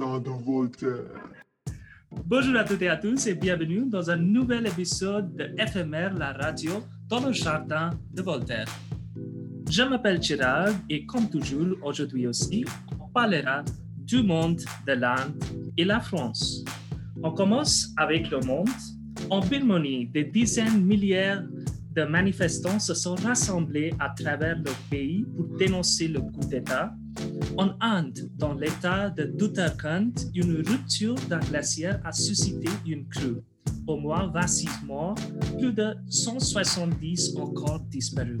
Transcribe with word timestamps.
jardin 0.00 0.20
de 0.20 0.30
Voltaire. 0.30 1.30
Bonjour 2.24 2.56
à 2.56 2.64
toutes 2.64 2.82
et 2.82 2.88
à 2.88 2.96
tous 2.96 3.26
et 3.26 3.34
bienvenue 3.34 3.84
dans 3.86 4.10
un 4.10 4.16
nouvel 4.16 4.66
épisode 4.66 5.36
de 5.36 5.44
FMR, 5.58 6.10
la 6.16 6.32
radio, 6.32 6.82
dans 7.08 7.26
le 7.26 7.32
jardin 7.32 7.90
de 8.12 8.22
Voltaire. 8.22 8.66
Je 9.68 9.82
m'appelle 9.82 10.22
Chirag 10.22 10.74
et 10.88 11.04
comme 11.04 11.28
toujours, 11.28 11.76
aujourd'hui 11.82 12.26
aussi, 12.26 12.64
on 12.98 13.08
parlera 13.08 13.62
du 13.96 14.22
monde 14.22 14.60
de 14.86 14.92
l'Inde 14.92 15.44
et 15.76 15.84
la 15.84 16.00
France. 16.00 16.64
On 17.22 17.32
commence 17.32 17.88
avec 17.96 18.30
le 18.30 18.40
monde. 18.40 18.68
En 19.28 19.40
Birmanie, 19.40 20.06
des 20.06 20.24
dizaines, 20.24 20.82
milliers 20.82 21.36
de 21.94 22.04
manifestants 22.04 22.78
se 22.78 22.94
sont 22.94 23.16
rassemblés 23.16 23.92
à 23.98 24.08
travers 24.10 24.56
le 24.56 24.72
pays 24.88 25.26
pour 25.36 25.58
dénoncer 25.58 26.08
le 26.08 26.20
coup 26.20 26.46
d'État. 26.48 26.94
En 27.56 27.70
Inde, 27.80 28.18
dans 28.36 28.54
l'État 28.54 29.10
de 29.10 29.24
Uttarakhand, 29.42 30.12
une 30.34 30.56
rupture 30.66 31.14
d'un 31.28 31.40
glaciaire 31.40 32.00
a 32.04 32.12
suscité 32.12 32.68
une 32.86 33.06
crue. 33.08 33.42
Au 33.86 33.96
moins 33.96 34.28
26 34.32 34.68
morts, 34.84 35.16
plus 35.58 35.72
de 35.72 35.94
170 36.08 37.36
encore 37.36 37.80
disparus. 37.80 38.40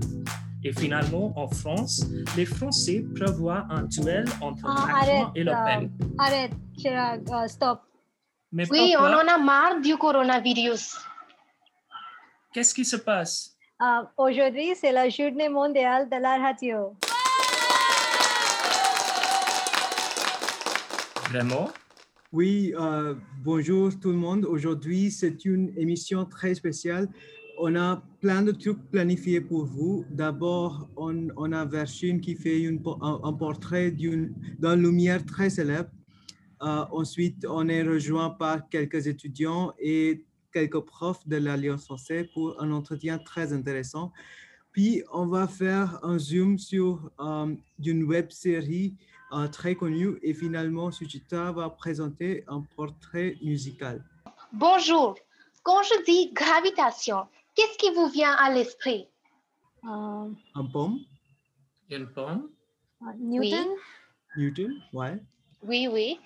Et 0.62 0.72
finalement, 0.72 1.32
en 1.36 1.48
France, 1.48 2.04
les 2.36 2.44
Français 2.44 3.04
prévoient 3.14 3.66
un 3.70 3.82
duel 3.84 4.26
entre 4.40 4.64
Ah, 4.66 4.74
Macron 4.86 4.94
arrête, 4.94 5.26
et 5.34 5.44
Le 5.44 5.52
Pen. 5.52 5.90
euh, 6.02 6.06
arrête, 6.18 6.52
Chirag, 6.78 7.22
euh, 7.32 7.48
stop. 7.48 7.80
Mais 8.52 8.70
Oui, 8.70 8.94
on 8.98 9.04
en 9.04 9.26
a 9.26 9.38
marre 9.38 9.80
du 9.80 9.96
coronavirus. 9.96 10.96
Qu'est-ce 12.52 12.74
qui 12.74 12.84
se 12.84 12.96
passe? 12.96 13.56
Euh, 13.80 14.02
Aujourd'hui, 14.18 14.72
c'est 14.76 14.92
la 14.92 15.08
journée 15.08 15.48
mondiale 15.48 16.08
de 16.10 16.16
la 16.16 16.36
radio. 16.38 16.94
Vraiment? 21.30 21.70
Oui, 22.32 22.74
euh, 22.76 23.14
bonjour 23.44 23.96
tout 24.00 24.10
le 24.10 24.16
monde. 24.16 24.44
Aujourd'hui, 24.44 25.12
c'est 25.12 25.44
une 25.44 25.72
émission 25.76 26.24
très 26.24 26.56
spéciale. 26.56 27.08
On 27.56 27.76
a 27.76 28.02
plein 28.20 28.42
de 28.42 28.50
trucs 28.50 28.90
planifiés 28.90 29.40
pour 29.40 29.64
vous. 29.64 30.04
D'abord, 30.10 30.90
on, 30.96 31.52
a 31.52 31.64
Verchine 31.64 32.20
qui 32.20 32.34
fait 32.34 32.66
un, 32.66 33.32
portrait 33.34 33.92
d'une 33.92 34.34
d'un 34.58 34.74
lumière 34.74 35.24
très 35.24 35.50
célèbre. 35.50 35.90
Euh, 36.62 36.84
ensuite, 36.90 37.46
on 37.48 37.68
est 37.68 37.84
rejoint 37.84 38.30
par 38.30 38.68
quelques 38.68 39.06
étudiants 39.06 39.72
et 39.78 40.24
quelques 40.52 40.80
profs 40.80 41.24
de 41.28 41.36
l'Alliance 41.36 41.84
française 41.84 42.26
pour 42.34 42.60
un 42.60 42.72
entretien 42.72 43.20
très 43.20 43.52
intéressant. 43.52 44.10
Puis, 44.72 45.04
on 45.12 45.26
va 45.26 45.46
faire 45.46 46.00
un 46.02 46.18
zoom 46.18 46.58
sur 46.58 47.08
euh, 47.20 47.54
une 47.84 48.02
web 48.02 48.32
série 48.32 48.96
euh, 49.32 49.48
très 49.48 49.74
connue 49.74 50.18
et 50.22 50.34
finalement, 50.34 50.90
Suchita 50.90 51.52
va 51.52 51.70
présenter 51.70 52.44
un 52.48 52.62
portrait 52.76 53.36
musical. 53.42 54.04
Bonjour. 54.52 55.16
Quand 55.62 55.82
je 55.82 56.04
dis 56.04 56.32
gravitation, 56.32 57.26
qu'est-ce 57.54 57.78
qui 57.78 57.90
vous 57.94 58.08
vient 58.08 58.32
à 58.32 58.52
l'esprit? 58.52 59.08
Euh, 59.84 60.28
Un 60.54 60.64
pomme, 60.72 60.98
Une 61.90 62.06
pomme? 62.08 62.50
Newton, 63.18 63.68
Newton, 64.36 64.82
ouais. 64.92 65.18
Oui, 65.62 65.88
oui. 65.90 66.18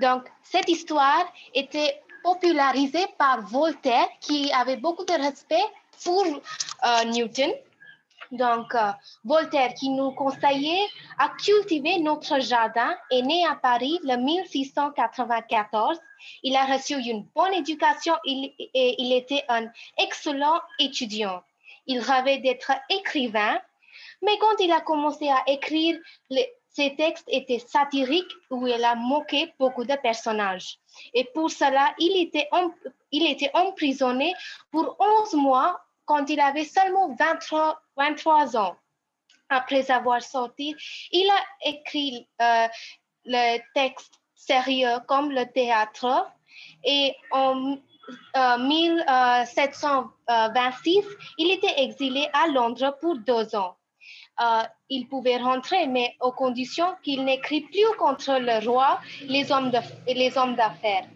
Donc, 0.00 0.24
cette 0.42 0.68
histoire 0.68 1.24
était 1.54 2.00
popularisée 2.22 3.06
par 3.18 3.42
Voltaire, 3.46 4.08
qui 4.20 4.50
avait 4.52 4.76
beaucoup 4.76 5.04
de 5.04 5.12
respect 5.12 5.62
pour 6.04 6.24
euh, 6.24 7.04
Newton. 7.12 7.50
Donc, 8.30 8.74
euh, 8.74 8.92
Voltaire, 9.24 9.74
qui 9.74 9.88
nous 9.90 10.12
conseillait 10.12 10.86
à 11.18 11.30
cultiver 11.30 11.98
notre 11.98 12.40
jardin, 12.40 12.94
est 13.10 13.22
né 13.22 13.44
à 13.46 13.56
Paris 13.56 13.98
le 14.04 14.16
1694. 14.16 15.98
Il 16.42 16.54
a 16.54 16.66
reçu 16.66 16.94
une 16.94 17.26
bonne 17.34 17.54
éducation 17.54 18.14
et 18.24 18.94
il 18.98 19.12
était 19.12 19.44
un 19.48 19.66
excellent 19.98 20.60
étudiant. 20.78 21.42
Il 21.86 21.98
rêvait 21.98 22.38
d'être 22.38 22.72
écrivain, 22.88 23.58
mais 24.22 24.38
quand 24.38 24.60
il 24.60 24.70
a 24.70 24.80
commencé 24.80 25.28
à 25.28 25.42
écrire, 25.48 25.98
ses 26.68 26.94
textes 26.94 27.26
étaient 27.28 27.58
satiriques 27.58 28.32
où 28.50 28.66
il 28.66 28.84
a 28.84 28.94
moqué 28.94 29.52
beaucoup 29.58 29.84
de 29.84 29.96
personnages. 29.96 30.78
Et 31.14 31.24
pour 31.24 31.50
cela, 31.50 31.94
il 31.98 32.22
était, 32.22 32.48
il 33.10 33.26
était 33.28 33.50
emprisonné 33.54 34.34
pour 34.70 34.96
11 35.00 35.34
mois 35.34 35.80
quand 36.10 36.28
il 36.28 36.40
avait 36.40 36.64
seulement 36.64 37.14
23, 37.14 37.80
23 37.96 38.56
ans. 38.56 38.74
Après 39.48 39.88
avoir 39.92 40.20
sorti, 40.20 40.74
il 41.12 41.30
a 41.30 41.40
écrit 41.68 42.26
euh, 42.42 42.66
le 43.26 43.60
texte 43.74 44.14
sérieux 44.34 44.98
comme 45.06 45.30
le 45.30 45.44
théâtre. 45.52 46.26
Et 46.82 47.14
en 47.30 47.76
euh, 48.36 48.58
1726, 48.58 51.04
il 51.38 51.52
était 51.52 51.80
exilé 51.80 52.28
à 52.32 52.48
Londres 52.48 52.98
pour 53.00 53.16
deux 53.18 53.54
ans. 53.54 53.76
Euh, 54.42 54.62
il 54.88 55.06
pouvait 55.06 55.36
rentrer, 55.36 55.86
mais 55.86 56.16
aux 56.20 56.32
conditions 56.32 56.96
qu'il 57.04 57.24
n'écrit 57.24 57.60
plus 57.60 57.86
contre 57.98 58.36
le 58.40 58.58
roi 58.68 58.98
les 59.28 59.52
hommes 59.52 59.70
d'affaires. 59.70 61.06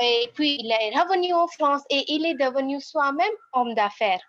Et 0.00 0.30
puis, 0.34 0.56
il 0.60 0.70
est 0.70 0.98
revenu 0.98 1.32
en 1.32 1.46
France 1.46 1.82
et 1.90 2.04
il 2.12 2.26
est 2.26 2.34
devenu 2.34 2.80
soi-même 2.80 3.32
homme 3.52 3.74
d'affaires, 3.74 4.22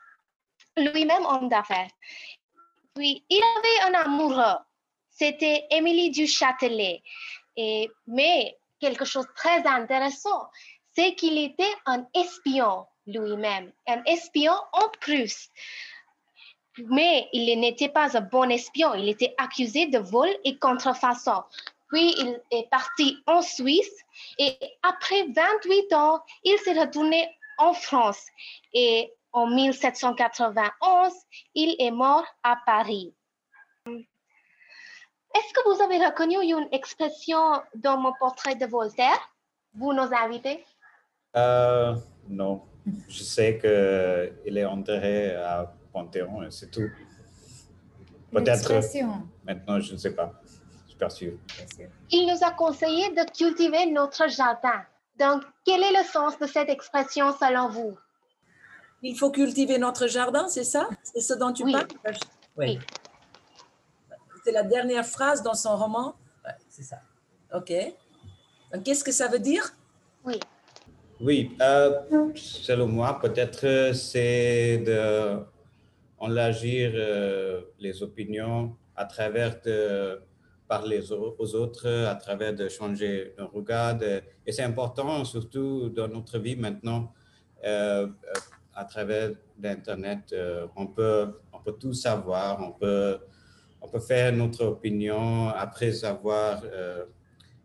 lui-même 0.78 1.26
homme 1.26 1.50
d'affaires. 1.50 1.90
Puis, 2.94 3.26
il 3.30 3.42
avait 3.58 3.96
un 3.96 4.00
amoureux, 4.06 4.58
c'était 5.09 5.66
Émilie 5.72 6.12
du 6.12 6.28
Châtelet. 6.28 7.02
Et, 7.58 7.90
mais 8.06 8.58
quelque 8.80 9.06
chose 9.06 9.26
de 9.26 9.34
très 9.34 9.66
intéressant, 9.66 10.50
c'est 10.96 11.16
qu'il 11.16 11.38
était 11.38 11.74
un 11.86 12.06
espion 12.14 12.86
lui-même, 13.08 13.72
un 13.88 14.03
espion 14.06 14.53
en 14.74 14.90
Prusse. 15.02 15.50
Mais 16.78 17.30
il 17.32 17.59
n'était 17.59 17.90
pas 17.90 18.18
un 18.18 18.22
bon 18.22 18.50
espion, 18.50 18.94
il 18.96 19.09
était 19.09 19.34
accusé 19.38 19.88
de 19.88 20.00
vol 20.00 20.30
et 20.44 20.58
contrefaçon. 20.58 21.44
Puis 21.95 22.13
il 22.17 22.41
est 22.51 22.69
parti 22.69 23.23
en 23.25 23.41
Suisse 23.41 24.03
et 24.38 24.57
après 24.83 25.28
28 25.33 25.94
ans, 25.94 26.22
il 26.44 26.57
s'est 26.57 26.78
retourné 26.78 27.25
en 27.57 27.72
France. 27.72 28.19
Et 28.73 29.13
en 29.31 29.47
1791, 29.47 31.13
il 31.53 31.73
est 31.79 31.91
mort 31.91 32.25
à 32.44 32.57
Paris. 32.66 33.13
Est-ce 33.88 35.53
que 35.53 35.73
vous 35.73 35.81
avez 35.81 36.05
reconnu 36.05 36.35
une 36.35 36.67
expression 36.73 37.61
dans 37.75 37.97
mon 37.97 38.11
portrait 38.19 38.55
de 38.55 38.66
Voltaire, 38.66 39.31
vous 39.73 39.94
nos 39.94 40.13
invités? 40.13 40.66
Euh, 41.38 41.95
non, 42.28 42.61
je 43.07 43.23
sais 43.23 43.57
qu'il 43.57 44.57
est 44.57 44.66
enterré 44.66 45.34
à 45.34 45.73
Panthéon, 45.94 46.44
et 46.44 46.51
c'est 46.51 46.72
tout. 46.72 46.89
Peut-être 48.34 48.81
maintenant, 49.45 49.79
je 49.79 49.94
ne 49.94 49.97
sais 49.97 50.13
pas. 50.13 50.41
Sûr. 51.09 51.33
bien 51.57 51.67
sûr. 51.75 51.88
Il 52.11 52.25
nous 52.28 52.45
a 52.47 52.51
conseillé 52.51 53.09
de 53.09 53.23
cultiver 53.31 53.85
notre 53.91 54.28
jardin. 54.29 54.81
Donc, 55.19 55.44
quel 55.66 55.81
est 55.83 55.91
le 55.91 56.03
sens 56.06 56.38
de 56.39 56.47
cette 56.47 56.69
expression 56.69 57.31
selon 57.38 57.69
vous? 57.69 57.97
Il 59.01 59.17
faut 59.17 59.29
cultiver 59.31 59.78
notre 59.78 60.07
jardin, 60.07 60.47
c'est 60.47 60.63
ça? 60.63 60.88
C'est 61.03 61.22
ce 61.22 61.34
dont 61.34 61.51
tu 61.53 61.63
Oui. 61.63 61.73
parles? 61.73 61.88
Oui. 62.57 62.79
C'est 64.44 64.51
la 64.51 64.63
dernière 64.63 65.05
phrase 65.05 65.41
dans 65.44 65.53
son 65.53 65.75
roman? 65.78 66.16
Ouais, 66.45 66.51
c'est 66.69 66.84
ça. 66.84 66.97
Ok. 67.53 67.72
Donc, 68.73 68.84
Qu'est-ce 68.84 69.03
que 69.03 69.11
ça 69.11 69.28
veut 69.28 69.39
dire? 69.39 69.73
Oui. 70.23 70.39
Oui, 71.22 71.55
euh, 71.61 72.01
selon 72.35 72.88
moi, 72.88 73.19
peut-être 73.22 73.94
c'est 73.94 74.79
de 74.79 75.40
enlargir 76.17 76.91
euh, 76.96 77.61
les 77.79 78.02
opinions 78.03 78.75
à 78.96 79.05
travers 79.05 79.61
de 79.61 80.22
parler 80.67 81.02
aux, 81.12 81.56
autres, 81.56 81.88
à 81.88 82.16
travers 82.16 82.53
de 82.53 82.67
changer 82.70 83.34
un 83.38 83.46
regard. 83.46 83.97
de- 83.97 84.22
et 84.46 84.52
c'est 84.52 84.64
important, 84.64 85.23
surtout 85.26 85.90
dans 85.90 86.08
notre 86.08 86.40
vie 86.40 86.56
maintenant, 86.56 87.14
euh, 87.64 88.08
à 88.73 88.85
travers 88.85 89.32
l'Internet, 89.62 90.34
euh, 90.34 90.67
on, 90.76 90.88
peut, 90.88 91.40
on 91.53 91.59
peut 91.59 91.73
tout 91.73 91.94
savoir, 91.94 92.59
on 92.62 92.72
peut, 92.72 93.20
on 93.82 93.88
peut 93.88 94.00
faire 94.00 94.32
notre 94.34 94.66
opinion 94.66 95.50
après 95.50 96.03
avoir 96.03 96.62
euh, 96.66 97.06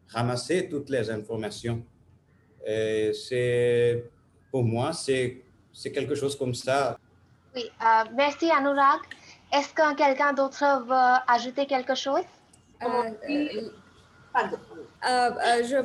ramassé 0.09 0.69
toutes 0.69 0.91
les 0.91 1.11
informations. 1.11 1.85
Et 2.67 3.13
c'est, 3.15 4.11
pour 4.51 4.63
moi, 4.63 4.93
c'est, 4.93 5.43
c'est 5.73 5.91
quelque 5.91 6.15
chose 6.15 6.37
comme 6.37 6.55
ça. 6.55 6.99
Oui, 7.55 7.65
merci 8.15 8.51
Anurag. 8.51 9.01
Est-ce 9.53 9.75
que 9.75 9.97
quelqu'un 9.97 10.33
d'autre 10.33 10.65
veut 10.87 11.19
ajouter 11.27 11.67
quelque 11.67 11.97
chose? 11.97 12.23
Pardon. 14.33 14.57
euh, 15.07 15.09
euh, 15.09 15.63
je- 15.65 15.77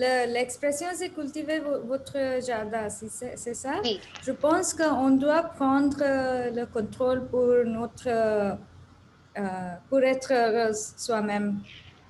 le- 0.00 0.32
L'expression, 0.32 0.86
c'est 0.94 1.10
cultiver 1.10 1.58
vo- 1.60 1.80
votre 1.86 2.16
jardin, 2.46 2.88
c'est 2.88 3.54
ça-? 3.54 3.80
Oui. 3.82 4.00
Je 4.22 4.32
pense 4.32 4.72
qu'on 4.74 5.10
doit 5.10 5.42
prendre 5.42 5.96
euh, 6.02 6.50
le 6.50 6.66
contrôle 6.66 7.26
pour 7.28 7.48
notre, 7.64 8.06
euh, 8.08 8.54
euh, 9.38 9.74
pour 9.88 10.00
être 10.02 10.74
soi-même. 10.74 11.60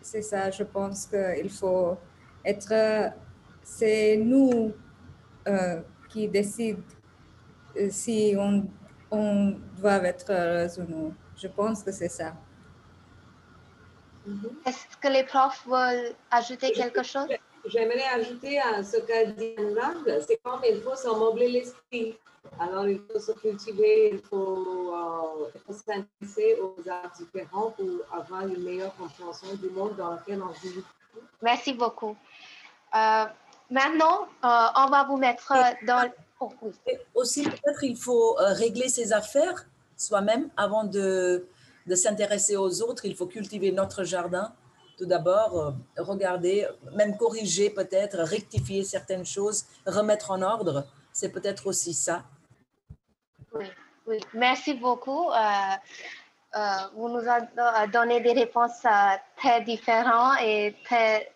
C'est 0.02 0.22
ça, 0.22 0.50
je 0.50 0.62
pense 0.64 1.06
qu'il 1.06 1.50
faut 1.50 1.96
être, 2.44 2.72
euh, 2.72 3.08
c'est 3.62 4.16
nous 4.18 4.72
qui 6.10 6.28
décident 6.28 6.82
euh, 7.78 7.88
si 7.90 8.34
on, 8.38 8.66
on 9.10 9.56
doit 9.80 10.02
être 10.04 10.30
heureuse 10.30 10.78
ou 10.78 10.82
non. 10.90 11.12
Je 11.36 11.48
pense 11.48 11.82
que 11.82 11.92
c'est 11.92 12.08
ça. 12.10 12.34
Est-ce 14.66 14.96
que 15.00 15.08
les 15.08 15.24
profs 15.24 15.64
veulent 15.66 16.14
ajouter 16.30 16.72
quelque 16.72 17.02
chose? 17.02 17.28
J'aimerais 17.66 18.08
ajouter 18.14 18.58
à 18.58 18.82
ce 18.82 18.98
qu'a 18.98 19.26
dit 19.26 19.54
Anurag, 19.58 20.20
c'est 20.26 20.40
comme 20.42 20.60
il 20.68 20.80
faut 20.80 20.94
se 20.94 21.08
meubler 21.08 21.48
l'esprit. 21.48 22.16
Alors, 22.58 22.86
il 22.88 23.00
faut 23.00 23.18
se 23.18 23.32
cultiver, 23.32 24.10
il 24.14 24.20
faut, 24.20 24.94
euh, 24.94 25.50
il 25.54 25.60
faut 25.60 25.72
s'intéresser 25.72 26.58
aux 26.60 26.76
arts 26.88 27.12
différents 27.18 27.70
pour 27.72 27.86
avoir 28.12 28.46
une 28.46 28.62
meilleure 28.62 28.94
compréhension 28.96 29.54
du 29.54 29.68
monde 29.68 29.96
dans 29.96 30.14
lequel 30.14 30.42
on 30.42 30.52
vit. 30.66 30.82
Merci 31.42 31.74
beaucoup. 31.74 32.16
Euh, 32.94 33.24
maintenant, 33.70 34.28
euh, 34.44 34.66
on 34.76 34.86
va 34.88 35.04
vous 35.08 35.18
mettre 35.18 35.52
dans... 35.86 36.10
Oh, 36.40 36.50
oui. 36.62 36.72
Aussi, 37.14 37.42
peut-être 37.42 37.82
il 37.82 37.96
faut 37.96 38.36
régler 38.38 38.88
ses 38.88 39.12
affaires 39.12 39.66
soi-même 39.96 40.48
avant 40.56 40.84
de, 40.84 41.44
de 41.88 41.94
s'intéresser 41.94 42.56
aux 42.56 42.82
autres. 42.82 43.04
Il 43.06 43.16
faut 43.16 43.26
cultiver 43.26 43.72
notre 43.72 44.04
jardin. 44.04 44.52
Tout 44.98 45.06
d'abord, 45.06 45.58
euh, 45.58 46.02
regarder, 46.02 46.66
même 46.94 47.16
corriger 47.16 47.70
peut-être, 47.70 48.18
rectifier 48.18 48.84
certaines 48.84 49.24
choses, 49.24 49.64
remettre 49.86 50.30
en 50.30 50.42
ordre. 50.42 50.86
C'est 51.12 51.30
peut-être 51.30 51.66
aussi 51.66 51.94
ça. 51.94 52.24
Oui, 53.54 53.66
oui. 54.06 54.20
Merci 54.34 54.74
beaucoup. 54.74 55.30
Euh, 55.30 55.36
euh, 56.56 56.58
vous 56.94 57.08
nous 57.08 57.26
avez 57.26 57.46
donné 57.92 58.20
des 58.20 58.32
réponses 58.32 58.82
très 59.36 59.62
différentes 59.62 60.38
et 60.42 60.74
très. 60.84 61.30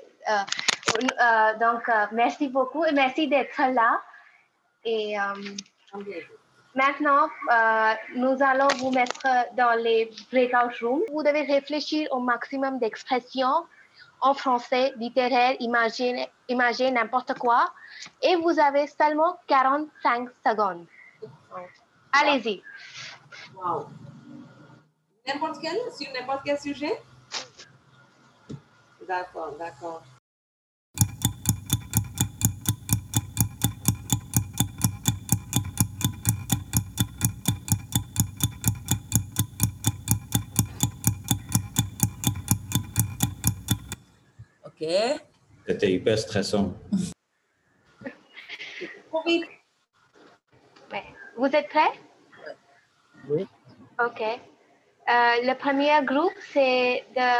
donc, 1.60 1.82
merci 2.12 2.48
beaucoup 2.48 2.84
et 2.84 2.92
merci 2.92 3.28
d'être 3.28 3.60
là. 3.80 4.00
Maintenant, 6.74 7.28
euh, 7.50 7.94
nous 8.16 8.42
allons 8.42 8.68
vous 8.78 8.90
mettre 8.90 9.26
dans 9.56 9.78
les 9.78 10.10
breakout 10.30 10.74
rooms. 10.80 11.02
Vous 11.12 11.22
devez 11.22 11.42
réfléchir 11.42 12.08
au 12.12 12.20
maximum 12.20 12.78
d'expressions 12.78 13.66
en 14.20 14.34
français, 14.34 14.92
littéraire, 14.96 15.56
imaginer, 15.58 16.28
n'importe 16.92 17.34
quoi. 17.38 17.72
Et 18.22 18.36
vous 18.36 18.58
avez 18.58 18.86
seulement 18.86 19.38
45 19.48 20.28
secondes. 20.46 20.86
Allez-y. 22.12 22.62
Wow. 23.56 23.86
N'importe 25.26 25.58
quel 26.44 26.58
sujet? 26.60 26.92
D'accord, 29.06 29.52
d'accord. 29.58 30.02
C'était 45.66 45.92
hyper 45.92 46.18
stressant. 46.18 46.74
Vous 51.36 51.46
êtes 51.46 51.68
prêts? 51.68 51.92
Oui. 53.28 53.46
OK. 54.04 54.20
Euh, 54.22 54.34
le 55.08 55.54
premier 55.54 56.04
groupe, 56.04 56.32
c'est 56.52 57.04
de 57.16 57.30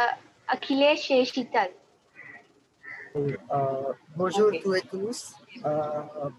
Achille 0.47 0.97
chez 0.97 1.25
Chital. 1.25 1.71
Oui, 3.15 3.35
euh, 3.51 3.93
bonjour 4.15 4.47
Ok. 4.47 4.61
tous 4.63 4.75
et 4.75 4.81
tous. 4.81 5.33
Euh, 5.65 6.29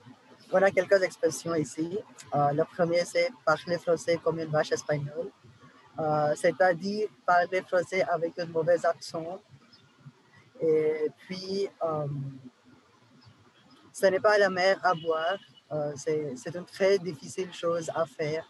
on 0.52 0.62
a 0.62 0.70
quelques 0.70 1.02
expressions 1.02 1.54
ici. 1.54 1.98
Euh, 2.34 2.50
le 2.52 2.64
premier, 2.64 3.04
c'est 3.04 3.28
parler 3.44 3.78
français 3.78 4.18
comme 4.24 4.38
une 4.40 4.50
vache 4.50 4.72
espagnole, 4.72 5.30
Euh, 5.96 6.34
c'est-à-dire 6.34 7.08
parler 7.24 7.62
français 7.62 8.02
avec 8.02 8.36
un 8.40 8.46
mauvais 8.46 8.84
accent. 8.84 9.38
Et 10.66 11.10
puis, 11.18 11.68
euh, 11.82 12.06
ce 13.92 14.06
n'est 14.06 14.20
pas 14.20 14.38
la 14.38 14.50
mer 14.50 14.78
à 14.82 14.94
boire. 14.94 15.38
Euh, 15.72 15.92
c'est 15.96 16.54
une 16.54 16.64
très 16.64 16.98
difficile 16.98 17.52
chose 17.52 17.90
à 17.94 18.04
faire. 18.06 18.44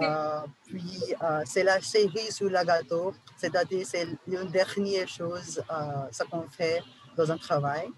Euh, 0.00 0.40
puis, 0.66 1.00
euh, 1.22 1.42
c'est 1.46 1.64
la 1.64 1.80
cerise 1.80 2.34
sur 2.36 2.50
le 2.50 2.64
gâteau, 2.64 3.14
c'est-à-dire 3.36 3.86
c'est 3.86 4.06
une 4.26 4.50
dernière 4.50 5.08
chose, 5.08 5.62
ce 6.12 6.22
qu'on 6.24 6.48
fait 6.50 6.82
dans 7.16 7.30
un 7.30 7.38
travail. 7.38 7.88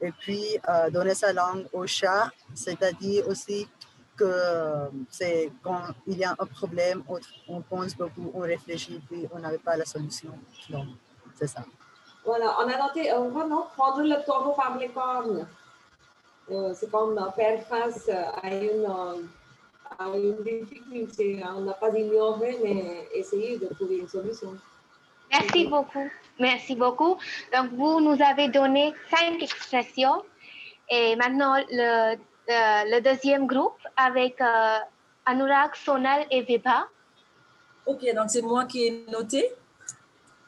Et 0.00 0.12
puis, 0.12 0.58
donner 0.90 1.14
sa 1.14 1.32
langue 1.32 1.66
au 1.72 1.86
chat, 1.86 2.30
c'est-à-dire 2.54 3.28
aussi 3.28 3.68
que 4.16 4.88
c'est 5.10 5.50
quand 5.62 5.82
il 6.06 6.18
y 6.18 6.24
a 6.24 6.34
un 6.38 6.46
problème, 6.46 7.02
on 7.48 7.60
pense 7.60 7.94
beaucoup, 7.94 8.30
on 8.34 8.40
réfléchit, 8.40 9.00
puis 9.08 9.26
on 9.32 9.38
n'avait 9.38 9.58
pas 9.58 9.76
la 9.76 9.84
solution. 9.84 10.32
Donc, 10.70 10.86
c'est 11.34 11.46
ça. 11.46 11.64
Voilà, 12.24 12.56
on 12.58 12.68
a 12.68 12.78
noté, 12.78 13.12
on 13.12 13.28
va 13.28 13.44
non, 13.46 13.66
prendre 13.76 14.02
le 14.02 14.24
taureau 14.24 14.52
par 14.52 14.78
les 14.78 14.88
cornes. 14.88 15.46
Euh, 16.50 16.72
c'est 16.74 16.90
comme 16.90 17.18
euh, 17.18 17.30
faire 17.32 17.62
face 17.66 18.08
à 18.08 18.48
une, 18.48 18.84
euh, 18.84 19.22
à 19.98 20.08
une 20.16 20.42
difficulté. 20.42 21.42
On 21.56 21.60
n'a 21.62 21.74
pas 21.74 21.90
ignoré, 21.90 22.58
mais 22.62 23.08
essayer 23.14 23.58
de 23.58 23.66
trouver 23.74 23.98
une 23.98 24.08
solution. 24.08 24.54
Merci 25.30 25.66
beaucoup. 25.66 26.08
Merci 26.38 26.74
beaucoup. 26.74 27.16
Donc, 27.54 27.72
vous 27.72 28.00
nous 28.00 28.22
avez 28.22 28.48
donné 28.48 28.94
cinq 29.10 29.42
expressions. 29.42 30.22
Et 30.90 31.16
maintenant, 31.16 31.56
le, 31.70 32.14
euh, 32.14 32.16
le 32.48 33.00
deuxième 33.00 33.46
groupe 33.46 33.78
avec 33.96 34.40
euh, 34.40 34.78
Anurag, 35.24 35.74
Sonal 35.74 36.26
et 36.30 36.42
Vibha. 36.42 36.88
OK, 37.86 38.00
donc 38.14 38.28
c'est 38.28 38.42
moi 38.42 38.64
qui 38.66 38.86
ai 38.86 39.06
noté. 39.10 39.50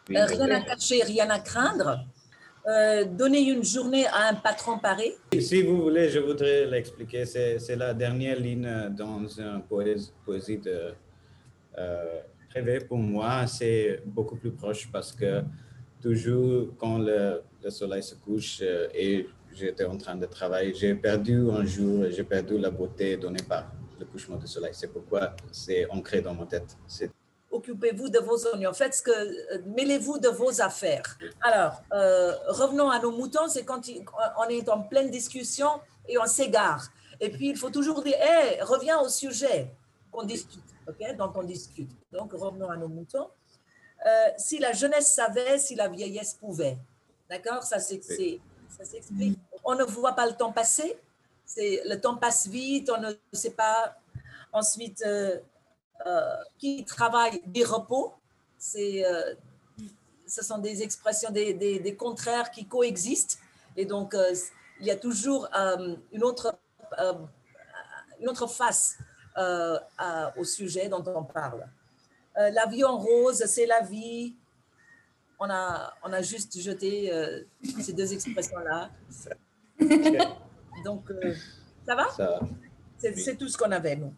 Oui, 0.08 0.16
Euh, 0.16 0.24
rien 0.26 0.50
à 0.50 0.60
cacher, 0.60 1.02
rien 1.02 1.28
à 1.30 1.38
craindre. 1.40 2.06
Euh, 2.68 3.04
donner 3.04 3.40
une 3.48 3.62
journée 3.62 4.06
à 4.08 4.28
un 4.30 4.34
patron 4.34 4.78
paré. 4.78 5.14
Si 5.38 5.62
vous 5.62 5.82
voulez, 5.82 6.08
je 6.08 6.18
voudrais 6.18 6.66
l'expliquer. 6.66 7.24
C'est 7.24 7.76
la 7.76 7.94
dernière 7.94 8.40
ligne 8.40 8.90
dans 8.90 9.22
un 9.40 9.60
poésie, 9.60 10.12
poésie 10.24 10.58
de 10.58 10.92
euh, 11.78 12.20
Prévet. 12.50 12.80
Pour 12.80 12.98
moi, 12.98 13.46
c'est 13.46 14.02
beaucoup 14.04 14.34
plus 14.36 14.50
proche 14.50 14.88
parce 14.90 15.12
que 15.12 15.42
toujours 16.02 16.68
quand 16.76 16.98
le, 16.98 17.42
le 17.62 17.70
soleil 17.70 18.02
se 18.02 18.16
couche 18.16 18.58
euh, 18.62 18.88
et 18.94 19.28
j'étais 19.54 19.84
en 19.84 19.96
train 19.96 20.16
de 20.16 20.26
travailler, 20.26 20.74
j'ai 20.74 20.94
perdu 20.94 21.48
un 21.50 21.64
jour, 21.64 22.06
j'ai 22.10 22.24
perdu 22.24 22.58
la 22.58 22.70
beauté 22.70 23.16
donnée 23.16 23.42
par 23.48 23.70
le 24.00 24.04
couchement 24.06 24.36
du 24.38 24.46
soleil. 24.48 24.72
C'est 24.72 24.92
pourquoi 24.92 25.36
c'est 25.52 25.88
ancré 25.90 26.20
dans 26.20 26.34
ma 26.34 26.46
tête. 26.46 26.76
Occupez-vous 27.56 28.08
de 28.08 28.18
vos 28.18 28.38
oignons. 28.48 28.72
Faites 28.72 28.94
ce 28.94 29.02
que. 29.02 29.10
euh, 29.10 29.62
Mêlez-vous 29.66 30.18
de 30.18 30.28
vos 30.28 30.60
affaires. 30.60 31.18
Alors, 31.42 31.82
euh, 31.92 32.32
revenons 32.48 32.90
à 32.90 32.98
nos 32.98 33.10
moutons. 33.12 33.48
C'est 33.48 33.64
quand 33.64 33.80
on 34.38 34.44
est 34.48 34.68
en 34.68 34.82
pleine 34.82 35.10
discussion 35.10 35.70
et 36.08 36.18
on 36.18 36.26
s'égare. 36.26 36.82
Et 37.20 37.30
puis, 37.30 37.48
il 37.48 37.56
faut 37.56 37.70
toujours 37.70 38.02
dire 38.02 38.16
Hé, 38.16 38.60
reviens 38.62 38.98
au 39.00 39.08
sujet 39.08 39.70
qu'on 40.12 40.24
discute. 40.24 40.64
OK? 40.88 41.16
Donc, 41.16 41.32
on 41.36 41.42
discute. 41.44 41.90
Donc, 42.12 42.32
revenons 42.32 42.70
à 42.70 42.76
nos 42.76 42.88
moutons. 42.88 43.28
Euh, 44.06 44.10
si 44.36 44.58
la 44.58 44.72
jeunesse 44.72 45.08
savait, 45.12 45.58
si 45.58 45.74
la 45.74 45.88
vieillesse 45.88 46.34
pouvait. 46.34 46.76
D'accord? 47.30 47.62
Ça 47.62 47.78
s'explique. 47.80 48.40
On 49.64 49.74
ne 49.74 49.84
voit 49.84 50.12
pas 50.12 50.26
le 50.26 50.34
temps 50.34 50.52
passer. 50.52 50.98
Le 51.56 51.96
temps 51.96 52.16
passe 52.16 52.46
vite. 52.46 52.90
On 52.94 53.00
ne 53.00 53.12
sait 53.32 53.50
pas. 53.50 53.96
Ensuite, 54.52 55.02
euh, 55.06 55.38
qui 56.58 56.84
travaille 56.84 57.40
des 57.46 57.64
repos. 57.64 58.14
C'est, 58.58 59.04
euh, 59.04 59.34
ce 60.26 60.42
sont 60.42 60.58
des 60.58 60.82
expressions, 60.82 61.30
des, 61.30 61.54
des- 61.54 61.78
des 61.80 61.94
contraires 61.94 62.50
qui 62.50 62.66
coexistent. 62.66 63.38
Et 63.76 63.84
donc, 63.84 64.14
euh, 64.14 64.34
il 64.80 64.86
y 64.86 64.90
a 64.90 64.96
toujours 64.96 65.48
euh, 65.56 65.96
une, 66.12 66.24
autre, 66.24 66.56
euh, 66.98 67.12
une 68.20 68.28
autre 68.28 68.46
face 68.46 68.96
euh, 69.38 69.78
au 70.36 70.44
sujet 70.44 70.88
dont 70.88 71.04
on 71.06 71.24
parle. 71.24 71.66
Euh, 72.38 72.50
la 72.50 72.66
vie 72.66 72.84
en 72.84 72.98
rose, 72.98 73.44
c'est 73.46 73.66
la 73.66 73.80
vie. 73.82 74.34
On 75.38 75.48
a, 75.50 75.92
on 76.02 76.12
a 76.12 76.22
juste 76.22 76.58
jeté 76.58 77.12
euh, 77.12 77.42
ces 77.80 77.92
deux 77.92 78.10
expressions-là. 78.12 78.90
Donc, 80.84 81.10
euh, 81.10 81.34
ça 81.86 81.94
va? 81.94 82.08
ça. 82.10 82.40
C'est 82.98 83.14
Oui. 83.14 83.22
c'est 83.22 83.36
tout 83.36 83.48
ce 83.48 83.58
qu'on 83.58 83.70
avait, 83.72 83.96
nous. 83.96 84.14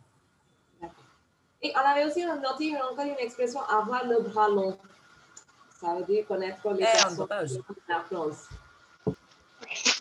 Et 1.60 1.72
on 1.74 1.78
avait 1.78 2.04
aussi 2.04 2.24
noté 2.24 2.76
encore 2.80 3.04
une 3.04 3.18
expression 3.18 3.60
avoir 3.62 4.06
le 4.06 4.20
bras 4.20 4.48
long. 4.48 4.78
Ça 5.80 5.94
veut 5.94 6.04
dire 6.04 6.26
connaître 6.26 6.72
les 6.72 6.84
personnes 6.84 7.26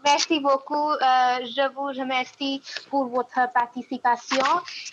Merci 0.03 0.39
beaucoup. 0.39 0.91
Euh, 0.91 1.45
je 1.45 1.73
vous 1.73 1.87
remercie 1.87 2.61
pour 2.89 3.07
votre 3.07 3.51
participation. 3.53 4.45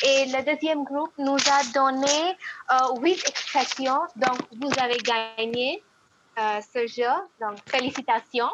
Et 0.02 0.26
le 0.26 0.44
deuxième 0.44 0.84
groupe 0.84 1.12
nous 1.18 1.36
a 1.36 1.72
donné 1.72 2.36
euh, 2.72 3.00
huit 3.00 3.22
expressions. 3.28 4.00
Donc, 4.16 4.38
vous 4.60 4.70
avez 4.80 4.98
gagné 4.98 5.82
euh, 6.38 6.60
ce 6.72 6.86
jeu. 6.86 7.12
Donc, 7.40 7.58
félicitations. 7.66 8.50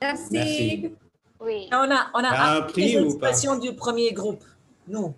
Merci. 0.00 0.96
Oui. 1.40 1.68
On 1.72 1.90
a, 1.90 2.06
on 2.14 2.18
a 2.24 2.30
Ah, 2.30 2.52
appris 2.56 2.72
pris 2.72 2.92
les 2.92 3.00
ou 3.00 3.18
pas 3.18 3.28
expressions 3.30 3.58
du 3.58 3.74
premier 3.74 4.12
groupe. 4.12 4.44
Nous. 4.88 5.14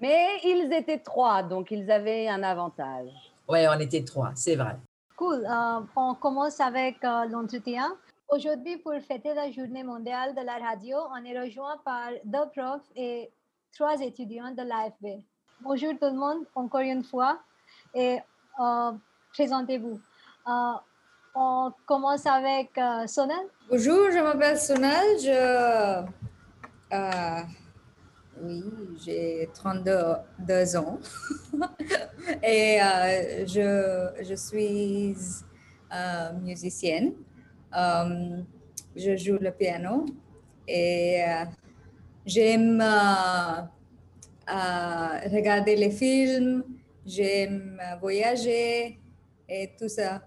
Mais 0.00 0.40
ils 0.44 0.70
étaient 0.72 0.98
trois, 0.98 1.42
donc 1.42 1.70
ils 1.70 1.90
avaient 1.90 2.28
un 2.28 2.42
avantage. 2.42 3.08
Oui, 3.48 3.60
on 3.68 3.78
était 3.78 4.04
trois, 4.04 4.32
c'est 4.34 4.56
vrai. 4.56 4.76
Cool. 5.16 5.46
Euh, 5.48 5.80
on 5.96 6.14
commence 6.14 6.60
avec 6.60 7.02
euh, 7.04 7.24
l'entretien. 7.26 7.96
Aujourd'hui, 8.28 8.78
pour 8.78 8.94
fêter 9.06 9.32
la 9.34 9.50
journée 9.52 9.84
mondiale 9.84 10.34
de 10.34 10.40
la 10.40 10.58
radio, 10.58 10.96
on 11.12 11.24
est 11.24 11.38
rejoint 11.38 11.76
par 11.84 12.08
deux 12.24 12.48
profs 12.54 12.90
et 12.96 13.30
trois 13.76 14.00
étudiants 14.00 14.50
de 14.50 14.62
l'AFB. 14.62 15.22
Bonjour 15.60 15.92
tout 15.92 16.06
le 16.06 16.14
monde, 16.18 16.44
encore 16.54 16.80
une 16.80 17.04
fois, 17.04 17.38
et 17.94 18.18
euh, 18.60 18.92
présentez-vous. 19.32 20.00
On 21.36 21.72
commence 21.84 22.26
avec 22.26 22.78
euh, 22.78 23.08
Sonal. 23.08 23.46
Bonjour, 23.68 24.08
je 24.12 24.22
m'appelle 24.22 24.56
Sonal. 24.56 25.04
Je, 25.20 26.04
euh, 26.92 27.40
oui, 28.40 28.62
j'ai 29.04 29.50
32 29.52 29.98
deux 30.38 30.76
ans 30.76 31.00
et 32.42 32.80
euh, 32.80 33.44
je, 33.48 34.22
je 34.22 34.34
suis 34.36 35.16
musicienne. 36.40 37.14
Je 38.94 39.16
joue 39.16 39.38
le 39.40 39.50
piano 39.50 40.06
et 40.68 41.20
j'aime 42.24 42.80
regarder 44.46 45.74
les 45.74 45.90
films, 45.90 46.62
j'aime 47.04 47.82
voyager 48.00 49.00
et 49.48 49.72
tout 49.76 49.88
ça. 49.88 50.22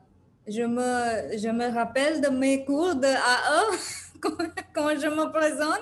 Je 0.47 0.63
me, 0.63 1.37
je 1.37 1.49
me 1.49 1.73
rappelle 1.73 2.21
de 2.21 2.29
mes 2.29 2.63
cours 2.63 2.95
de 2.95 3.07
A1 3.07 4.17
quand, 4.21 4.37
quand 4.73 4.89
je 4.99 5.07
me 5.07 5.31
présente. 5.31 5.81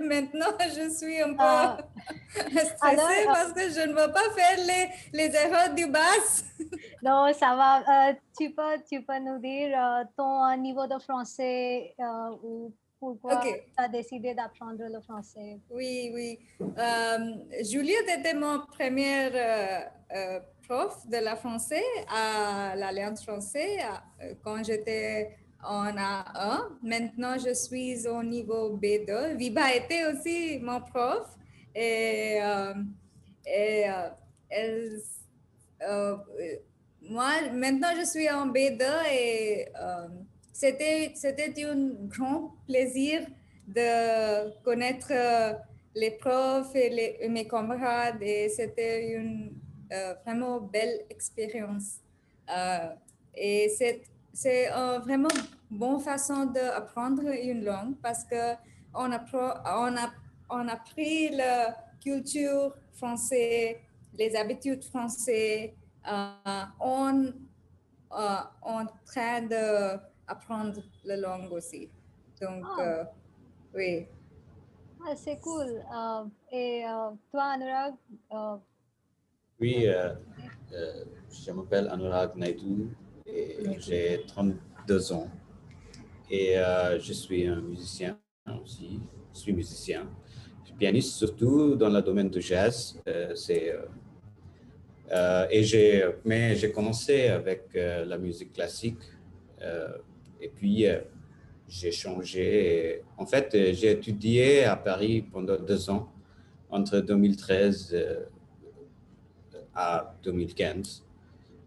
Maintenant, 0.00 0.46
je 0.60 0.90
suis 0.90 1.20
un 1.22 1.30
peu 1.34 1.36
Ah. 1.38 1.78
stressée 2.34 2.72
Alors, 2.82 3.26
parce 3.26 3.52
que 3.52 3.60
je 3.70 3.86
ne 3.86 3.92
veux 3.92 4.12
pas 4.12 4.28
faire 4.34 4.58
les, 4.66 4.88
les 5.12 5.34
erreurs 5.36 5.72
du 5.74 5.86
basse. 5.86 6.44
Non, 7.02 7.32
ça 7.32 7.54
va. 7.54 8.08
Euh, 8.08 8.14
tu, 8.36 8.50
peux, 8.50 8.74
tu 8.90 9.02
peux 9.02 9.18
nous 9.20 9.38
dire 9.38 9.70
euh, 9.78 10.02
ton 10.16 10.44
euh, 10.44 10.56
niveau 10.56 10.84
de 10.88 10.98
français 10.98 11.94
euh, 12.00 12.30
ou 12.42 12.72
pourquoi 12.98 13.40
tu 13.40 13.50
as 13.76 13.86
décidé 13.86 14.34
d'apprendre 14.34 14.82
le 14.92 15.00
français? 15.00 15.60
Oui, 15.70 16.10
oui. 16.12 16.38
Juliette 17.62 18.08
était 18.18 18.34
mon 18.34 18.58
premier 18.66 19.30
euh, 19.32 20.40
prof 20.68 21.06
de 21.08 21.16
la 21.24 21.34
français 21.36 21.82
à 22.08 22.74
l'Alliance 22.76 23.22
française 23.24 23.80
euh, 24.22 24.34
quand 24.44 24.62
j'étais 24.62 25.36
en 25.64 25.86
A1. 25.86 26.60
Maintenant, 26.82 27.36
je 27.38 27.52
suis 27.54 28.06
au 28.06 28.22
niveau 28.22 28.76
B2. 28.76 29.36
Viva 29.36 29.74
était 29.74 30.04
aussi 30.06 30.58
mon 30.62 30.80
prof 30.82 31.26
et, 31.74 32.38
euh, 32.42 32.74
et 33.46 33.84
euh, 33.88 34.08
elle, 34.50 35.00
moi, 37.02 37.30
maintenant, 37.52 37.88
je 37.98 38.04
suis 38.04 38.28
en 38.30 38.46
B2 38.48 38.82
et 39.10 39.66
c'était, 40.52 41.12
c'était 41.14 41.54
un 41.64 41.90
grand 42.08 42.54
plaisir 42.66 43.22
de 43.66 44.50
connaître 44.62 45.12
les 45.94 46.10
profs 46.12 46.74
et, 46.74 46.90
les- 46.90 47.28
mes 47.28 47.46
camarades 47.46 48.22
et 48.22 48.48
c'était 48.50 49.12
une 49.12 49.52
vraiment 50.24 50.60
belle 50.60 51.04
expérience. 51.10 51.98
Euh, 52.50 52.88
et 53.34 53.68
c'est, 53.76 54.02
c'est 54.32 54.70
une 54.70 54.98
vraiment 55.00 55.28
bonne 55.70 56.00
façon 56.00 56.46
d'apprendre 56.46 57.22
une 57.26 57.64
langue 57.64 57.96
parce 58.02 58.24
que 58.24 58.54
on 58.94 59.12
on 59.66 59.96
a, 59.96 60.10
on 60.50 60.66
a 60.68 60.76
pris 60.76 61.28
la 61.30 61.76
culture 62.02 62.74
française, 62.94 63.76
les 64.14 64.34
habitudes 64.34 64.82
françaises, 64.84 65.70
euh, 66.10 66.62
on, 66.80 67.26
euh, 68.12 68.36
en 68.62 68.86
train 69.04 69.42
d'apprendre 69.42 70.80
la 71.04 71.16
langue 71.16 71.52
aussi. 71.52 71.90
Donc, 72.40 72.64
Ah. 72.78 72.80
euh, 72.80 73.04
oui. 73.74 74.06
Ah, 75.06 75.14
c'est 75.16 75.38
cool. 75.40 75.82
Euh, 75.94 76.24
et 76.50 76.84
euh, 76.86 77.10
toi, 77.30 77.44
Anurag, 77.54 77.94
euh, 78.32 78.56
Oui, 79.60 79.88
euh, 79.88 80.10
euh, 80.72 81.04
je 81.32 81.50
m'appelle 81.50 81.88
Anurag 81.88 82.36
Naidu 82.36 82.90
et 83.26 83.56
j'ai 83.80 84.22
32 84.28 85.12
ans. 85.12 85.28
Et 86.30 86.56
euh, 86.56 87.00
je 87.00 87.12
suis 87.12 87.44
un 87.46 87.60
musicien 87.60 88.16
aussi. 88.62 89.00
Je 89.34 89.38
suis 89.40 89.52
musicien. 89.52 90.08
Je 90.62 90.68
suis 90.68 90.76
pianiste 90.76 91.14
surtout 91.14 91.74
dans 91.74 91.88
le 91.88 92.00
domaine 92.02 92.30
du 92.30 92.40
jazz. 92.40 93.00
C'est, 93.34 93.74
et 95.50 95.62
j'ai, 95.64 96.04
mais 96.24 96.54
j'ai 96.54 96.70
commencé 96.70 97.26
avec 97.26 97.70
la 97.74 98.16
musique 98.16 98.52
classique. 98.52 99.02
Et 100.40 100.48
puis, 100.48 100.86
j'ai 101.66 101.90
changé. 101.90 102.44
Et, 102.76 103.02
en 103.16 103.26
fait, 103.26 103.50
j'ai 103.72 103.90
étudié 103.90 104.64
à 104.64 104.76
Paris 104.76 105.22
pendant 105.22 105.58
deux 105.58 105.90
ans, 105.90 106.12
entre 106.70 107.00
2013 107.00 107.90
euh, 107.92 108.24
à 109.78 110.14
2015. 110.24 111.04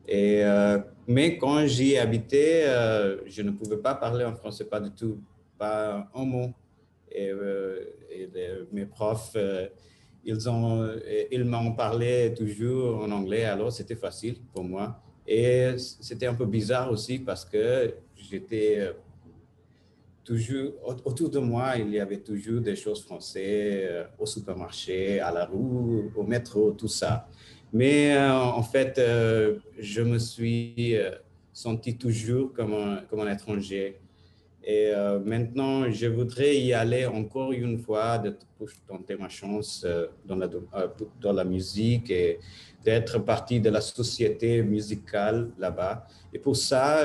Et, 0.08 0.44
euh, 0.44 0.80
mais 1.08 1.38
quand 1.38 1.65
j'y 1.65 1.98
habitais, 1.98 2.63
euh, 2.65 3.18
je 3.25 3.41
ne 3.41 3.51
pouvais 3.51 3.77
pas 3.77 3.96
parler 3.96 4.25
en 4.25 4.36
français, 4.36 4.65
pas 4.65 4.82
du 4.82 4.91
tout, 4.91 5.18
pas 5.58 6.10
un 6.13 6.25
mot. 6.25 6.50
Et, 7.12 7.30
euh, 7.30 7.86
mes 8.72 8.86
profs, 8.86 9.36
ils 10.24 10.50
ont, 10.50 10.88
ils 11.32 11.44
m'ont 11.46 11.74
parlé 11.74 12.34
toujours 12.38 13.03
en 13.03 13.12
anglais, 13.12 13.46
alors 13.46 13.72
c'était 13.72 13.96
facile 13.96 14.36
pour 14.53 14.63
moi. 14.63 15.01
Et 15.27 15.72
c'était 15.77 16.27
un 16.27 16.34
peu 16.36 16.46
bizarre 16.46 16.91
aussi 16.91 17.20
parce 17.20 17.46
que 17.46 17.94
j'étais 18.15 18.94
toujours 20.24 20.74
au- 20.86 21.10
autour 21.10 21.30
de 21.30 21.39
moi, 21.39 21.77
il 21.77 21.89
y 21.91 22.00
avait 22.00 22.20
toujours 22.20 22.62
des 22.62 22.75
choses 22.75 23.03
françaises 23.03 24.06
au 24.20 24.25
supermarché, 24.25 25.20
à 25.20 25.32
la 25.32 25.46
rue, 25.46 26.12
au 26.15 26.24
métro, 26.24 26.72
tout 26.72 26.88
ça. 26.88 27.27
Mais 27.74 28.16
euh, 28.16 28.34
en 28.34 28.63
fait, 28.63 28.98
euh, 28.98 29.60
je 29.80 30.01
me 30.01 30.20
suis 30.20 30.98
euh, 30.98 31.12
senti 31.54 31.98
toujours 31.98 32.51
comme 32.54 32.74
un, 32.74 32.98
comme 33.10 33.22
un 33.22 33.32
étranger. 33.32 33.98
Et 34.63 34.92
maintenant, 35.25 35.90
je 35.90 36.06
voudrais 36.06 36.56
y 36.56 36.72
aller 36.72 37.08
encore 37.08 37.51
une 37.51 37.80
fois, 37.80 38.22
pour 38.60 38.68
tenter 38.88 39.16
ma 39.16 39.28
chance 39.28 39.84
dans, 40.24 40.36
la, 40.36 40.48
dans 41.20 41.34
la 41.34 41.44
musique 41.44 42.12
et 42.12 42.38
d'être 42.86 43.18
partie 43.18 43.60
de 43.60 43.72
la 43.72 43.82
société 43.82 44.62
musicale 44.62 45.50
là-bas. 45.58 46.06
Et 46.32 46.38
pour 46.38 46.56
ça, 46.56 47.04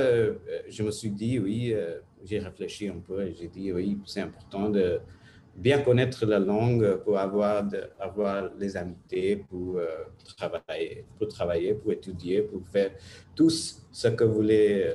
je 0.69 0.83
me 0.83 0.91
suis 0.91 1.09
dit, 1.09 1.39
oui, 1.39 1.75
j'ai 2.23 2.41
réfléchi 2.41 2.89
un 2.89 2.99
peu 2.99 3.27
et 3.27 3.35
j'ai 3.35 3.49
dit, 3.49 3.73
oui, 3.73 3.97
c'est 4.05 4.21
important 4.21 4.69
de 4.69 5.01
bien 5.57 5.81
connaître 5.81 6.27
la 6.27 6.39
langue 6.39 6.97
pour 7.05 7.19
avoir, 7.19 7.65
avoir 7.99 8.51
les 8.59 8.77
amitiés, 8.77 9.37
pour, 9.37 9.79
euh, 9.79 9.87
travailler, 10.37 11.05
pour 11.19 11.29
travailler, 11.29 11.75
pour 11.75 11.93
étudier, 11.93 12.43
pour 12.43 12.67
faire 12.69 12.91
tout 13.35 13.51
ce 13.51 14.09
que 14.09 14.25
euh, 14.25 14.95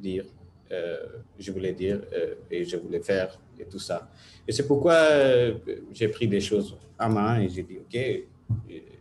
dire. 0.00 0.24
Euh, 0.70 0.96
je 1.38 1.52
voulais 1.52 1.72
dire 1.74 2.00
et 2.50 2.64
je 2.64 2.76
voulais 2.78 3.00
faire 3.00 3.38
et 3.58 3.64
tout 3.64 3.78
ça. 3.78 4.10
Et 4.48 4.52
c'est 4.52 4.66
pourquoi 4.66 4.96
j'ai 5.92 6.08
pris 6.08 6.26
des 6.26 6.40
choses 6.40 6.76
à 6.98 7.08
main 7.10 7.40
et 7.42 7.48
j'ai 7.50 7.62
dit, 7.62 7.78
OK, 7.78 7.98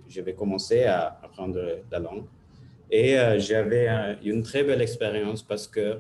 je 0.10 0.22
vais 0.22 0.34
commencer 0.34 0.84
à 0.84 1.18
apprendre 1.24 1.80
la 1.90 2.00
langue. 2.00 2.26
Et 2.90 3.16
j'avais 3.38 3.88
un- 3.88 4.18
une 4.22 4.44
très 4.44 4.64
belle 4.66 4.82
expérience 4.82 5.42
parce 5.44 5.66
que 5.66 5.98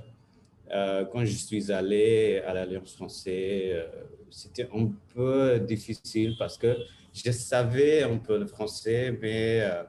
euh, 0.73 1.05
quand 1.05 1.25
je 1.25 1.31
suis 1.35 1.71
allé 1.71 2.41
à 2.47 2.53
l'Alliance 2.53 2.95
française, 2.95 3.73
euh, 3.73 3.87
c'était 4.29 4.69
un 4.73 4.89
peu 5.13 5.59
difficile 5.59 6.35
parce 6.39 6.57
que 6.57 6.77
je 7.13 7.31
savais 7.31 8.03
un 8.03 8.17
peu 8.17 8.39
le 8.39 8.47
français, 8.47 9.17
mais 9.21 9.61
euh, 9.61 9.83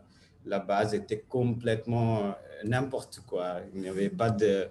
la 0.44 0.58
base 0.58 0.92
était 0.94 1.20
complètement 1.28 2.34
n'importe 2.64 3.20
quoi. 3.28 3.58
Il 3.72 3.82
n'y 3.82 3.88
avait 3.88 4.10
pas 4.10 4.30
de... 4.30 4.68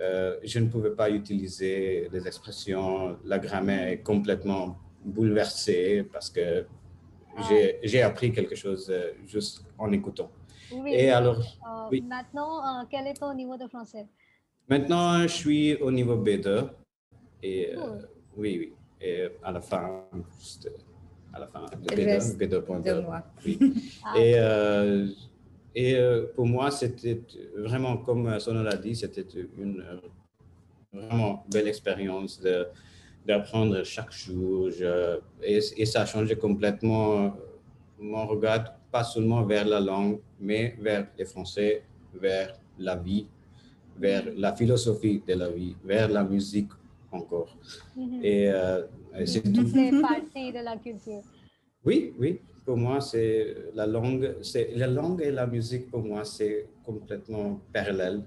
je 0.00 0.58
ne 0.58 0.68
pouvais 0.68 0.94
pas 0.94 1.10
utiliser 1.10 2.08
les 2.10 2.26
expressions, 2.26 3.18
la 3.24 3.38
grammaire 3.38 3.88
est 3.88 4.00
complètement 4.02 4.78
bouleversée 5.04 6.06
parce 6.10 6.30
que 6.30 6.64
j'ai 7.48 7.78
j'ai 7.82 8.00
appris 8.00 8.32
quelque 8.32 8.54
chose 8.54 8.90
juste 9.26 9.62
en 9.76 9.92
écoutant. 9.92 10.30
oui, 10.72 10.92
Et 10.94 11.10
alors, 11.10 11.40
oui. 11.90 12.00
maintenant, 12.00 12.86
quel 12.90 13.06
est 13.08 13.18
ton 13.22 13.34
niveau 13.34 13.58
de 13.58 13.66
français? 13.68 14.06
Maintenant, 14.68 15.22
je 15.22 15.28
suis 15.28 15.76
au 15.76 15.90
niveau 15.90 16.16
B2. 16.16 16.68
Et 17.42 17.70
euh, 17.72 17.76
Cool. 17.76 18.08
oui, 18.36 18.56
oui. 18.60 18.72
Et 19.00 19.28
à 19.42 19.52
la 19.52 19.60
fin, 19.60 20.04
à 21.32 21.38
la 21.38 21.46
fin 21.46 21.60
de 21.66 21.92
Il 21.92 21.98
B2, 21.98 22.04
reste 22.06 22.40
B2.2. 22.40 22.82
deux 22.84 23.02
mois. 23.02 23.22
Oui. 23.44 23.58
Ah, 24.04 24.18
Et, 24.18 24.34
euh, 24.38 25.06
et 25.74 25.96
euh, 25.96 26.26
pour 26.34 26.46
moi, 26.46 26.70
c'était 26.70 27.20
vraiment, 27.56 27.98
comme 27.98 28.38
Sonal 28.40 28.68
a 28.68 28.76
dit, 28.76 28.96
c'était 28.96 29.26
une 29.58 29.84
vraiment 30.92 31.44
belle 31.52 31.68
expérience 31.68 32.40
de, 32.40 32.66
d'apprendre 33.26 33.82
chaque 33.84 34.12
jour. 34.12 34.70
et, 35.42 35.58
et, 35.76 35.84
ça 35.86 36.02
a 36.02 36.06
changé 36.06 36.36
complètement 36.36 37.36
mon 37.98 38.26
regard, 38.26 38.72
pas 38.90 39.04
seulement 39.04 39.42
vers 39.44 39.66
la 39.66 39.80
langue, 39.80 40.20
mais 40.40 40.76
vers 40.80 41.08
les 41.18 41.24
Français, 41.26 41.82
vers 42.14 42.56
la 42.78 42.96
vie, 42.96 43.26
vers 43.98 44.24
la 44.36 44.54
philosophie 44.54 45.22
de 45.26 45.34
la 45.34 45.48
vie, 45.50 45.76
vers 45.84 46.08
la 46.08 46.24
musique 46.24 46.70
encore. 47.10 47.56
Mhm. 47.96 48.20
Et, 48.22 48.48
euh, 48.50 48.82
c'est 49.24 49.42
tout. 49.52 49.64
Partie 50.00 50.52
de 50.52 50.64
la 50.64 50.76
culture. 50.76 51.22
Oui, 51.84 52.12
oui. 52.18 52.40
Pour 52.64 52.76
moi, 52.76 53.00
c'est 53.00 53.54
la 53.74 53.86
langue, 53.86 54.36
c'est 54.42 54.70
la 54.74 54.86
langue 54.86 55.22
et 55.22 55.30
la 55.30 55.46
musique. 55.46 55.90
Pour 55.90 56.02
moi, 56.02 56.24
c'est 56.24 56.66
complètement 56.84 57.60
parallèle. 57.72 58.22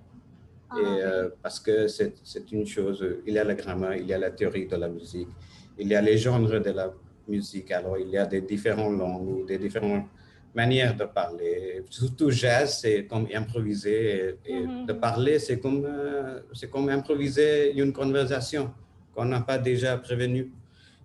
Ah, 0.70 0.76
et, 0.80 0.84
euh, 0.86 1.30
parce 1.42 1.60
que 1.60 1.88
c'est 1.88 2.14
c'est 2.24 2.52
une 2.52 2.66
chose. 2.66 3.04
Il 3.26 3.34
y 3.34 3.40
a 3.40 3.44
la 3.44 3.56
grammaire, 3.56 3.96
il 3.96 4.06
y 4.08 4.14
a 4.14 4.18
la 4.18 4.32
théorie 4.32 4.68
de 4.68 4.76
la 4.76 4.90
musique, 4.90 5.30
il 5.78 5.88
y 5.88 5.96
a 5.96 6.02
les 6.02 6.18
genres 6.18 6.40
de 6.40 6.72
la 6.72 6.94
musique. 7.28 7.72
Alors, 7.72 7.98
il 7.98 8.10
y 8.10 8.18
a 8.18 8.26
des 8.26 8.42
différentes 8.42 8.98
langues 8.98 9.28
ou 9.28 9.46
des 9.46 9.58
différentes 9.58 10.06
manières 10.54 10.96
de 10.96 11.06
parler. 11.06 11.84
Surtout 11.90 12.30
jazz, 12.32 12.80
c'est 12.82 13.06
comme 13.06 13.28
improviser. 13.34 14.36
Et, 14.46 14.54
et 14.54 14.62
Mhm. 14.62 14.86
de 14.88 14.94
parler, 14.94 15.40
c'est 15.40 15.60
comme, 15.60 15.86
euh, 15.86 16.42
c'est 16.54 16.70
comme 16.70 16.90
improviser 16.90 17.74
une 17.78 17.94
conversation 17.94 18.74
qu'on 19.14 19.26
n'a 19.26 19.42
pas 19.42 19.58
déjà 19.58 19.98
prévenue. 19.98 20.52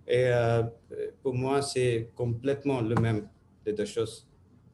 Et 0.06 0.26
euh, 0.26 0.62
pour 1.22 1.34
moi, 1.34 1.62
c'est 1.62 2.08
complètement 2.14 2.80
le 2.80 2.94
même, 2.96 3.28
les 3.64 3.72
deux 3.72 3.84
choses. 3.86 4.26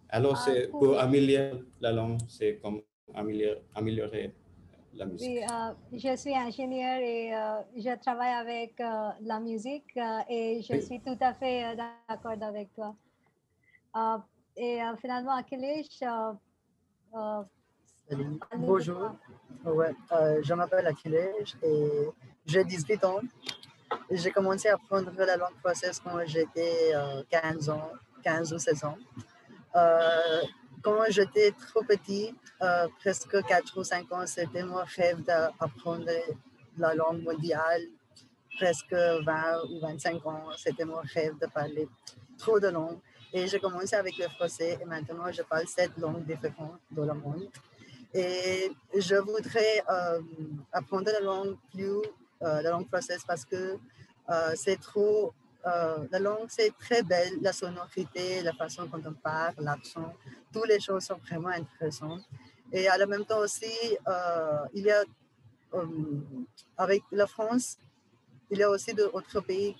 Alors, 0.09 0.37
Ah, 0.37 0.45
c'est 0.45 0.69
pour 0.69 0.99
améliorer 0.99 1.53
la 1.81 1.93
langue, 1.93 2.19
c'est 2.29 2.57
comme 2.63 2.81
améliorer, 3.15 3.61
améliorer 3.75 4.33
la 4.95 5.05
musique. 5.07 5.29
Oui, 5.29 5.45
euh, 5.45 5.73
je 5.93 6.17
suis 6.17 6.35
ingénieure 6.35 7.01
et 7.01 7.35
euh, 7.35 7.61
je 7.77 7.95
travaille 8.01 8.33
avec 8.33 8.81
euh, 8.81 9.11
la 9.23 9.39
musique 9.41 9.99
et 10.29 10.61
je 10.63 10.75
Oui. 10.75 10.83
suis 10.83 11.01
tout 11.01 11.17
à 11.21 11.35
fait 11.35 11.77
d'accord 11.77 12.33
avec 12.41 12.73
toi. 12.75 12.95
Euh, 14.59 14.63
et 14.63 14.83
euh, 14.83 14.97
finalement, 15.01 15.37
Akhilesh, 15.37 16.03
euh, 16.03 16.33
euh, 17.17 17.43
Bonjour. 18.57 19.13
Ouais, 19.65 19.95
euh, 20.13 20.41
je 20.43 20.55
m'appelle 20.55 20.87
Akhilesh 20.87 21.55
et 21.63 22.09
j'ai 22.47 22.65
18 22.65 23.05
ans. 23.05 23.21
J'ai 24.11 24.31
commencé 24.31 24.69
à 24.69 24.75
apprendre 24.75 25.11
la 25.17 25.37
langue 25.37 25.57
française 25.63 26.01
quand 26.03 26.19
j'étais 26.27 26.93
euh, 26.95 27.23
15 27.31 27.71
ans, 27.71 27.91
15 28.23 28.53
ou 28.53 28.59
16 28.59 28.85
ans. 28.85 28.99
Euh, 29.77 30.43
quand 30.83 31.05
j'étais 31.09 31.53
trop 31.53 31.83
petit, 31.83 32.35
euh, 32.63 32.89
presque 33.01 33.43
4 33.47 33.79
ou 33.79 33.85
5 33.85 34.13
ans, 34.13 34.27
c'était 34.27 34.63
mon 34.63 34.83
rêve 34.97 35.23
d'apprendre 35.25 36.11
la 36.77 36.95
langue 36.95 37.23
mondiale. 37.23 37.83
Presque 38.57 38.93
20 38.93 39.65
ou 39.71 39.81
25 39.81 40.27
ans, 40.27 40.45
c'était 40.57 40.85
mon 40.85 41.01
rêve 41.15 41.39
de 41.39 41.47
parler 41.47 41.89
trop 42.39 42.59
de 42.59 42.69
langues. 42.69 42.99
Et 43.33 43.47
j'ai 43.47 43.61
commencé 43.61 43.95
avec 43.95 44.17
le 44.17 44.29
français 44.29 44.79
et 44.81 44.85
maintenant 44.85 45.31
je 45.31 45.43
parle 45.43 45.67
sept 45.67 45.97
langues 45.99 46.25
différentes 46.25 46.81
dans 46.91 47.05
le 47.05 47.15
monde. 47.15 47.49
Et 48.15 48.73
je 48.95 49.17
voudrais 49.17 49.83
euh, 49.91 50.21
apprendre 50.73 51.11
la 51.13 51.21
langue 51.21 51.57
plus, 51.71 52.01
euh, 52.43 52.63
la 52.63 52.71
langue 52.71 52.89
française 52.89 53.23
parce 53.27 53.45
que 53.45 53.77
euh, 54.31 54.53
c'est 54.57 54.81
trop, 54.81 55.35
la 55.65 56.19
langue 56.19 56.47
c'est 56.49 56.73
très 56.79 57.03
belle, 57.03 57.35
la 57.43 57.53
sonorité, 57.53 58.41
la 58.41 58.55
façon 58.55 58.87
dont 58.87 59.03
on 59.05 59.13
parle, 59.13 59.55
l'accent, 59.59 60.15
toutes 60.51 60.67
les 60.67 60.81
choses 60.81 61.05
sont 61.05 61.19
vraiment 61.19 61.49
intéressantes. 61.51 62.23
Et 62.73 62.91
en 62.91 63.07
même 63.07 63.27
temps 63.27 63.41
aussi, 63.41 63.71
il 64.73 64.85
y 64.85 64.91
a, 64.91 65.05
avec 66.79 67.03
la 67.13 67.27
France, 67.27 67.77
il 68.51 68.59
y 68.59 68.63
a 68.63 68.71
aussi 68.71 68.95
d'autres 68.95 69.41
pays 69.43 69.77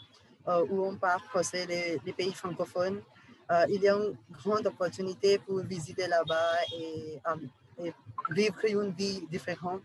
où 0.47 0.85
on 0.85 0.97
parle 0.97 1.23
français, 1.23 1.65
les 2.05 2.13
pays 2.13 2.35
francophones. 2.35 3.01
Euh, 3.51 3.65
il 3.71 3.83
y 3.83 3.89
a 3.89 3.95
une 3.95 4.15
grande 4.31 4.67
opportunité 4.67 5.39
pour 5.39 5.61
visiter 5.61 6.07
là-bas 6.07 6.53
et, 6.79 7.21
euh, 7.27 7.85
et 7.85 7.95
vivre 8.31 8.65
une 8.67 8.91
vie 8.91 9.27
différente. 9.31 9.81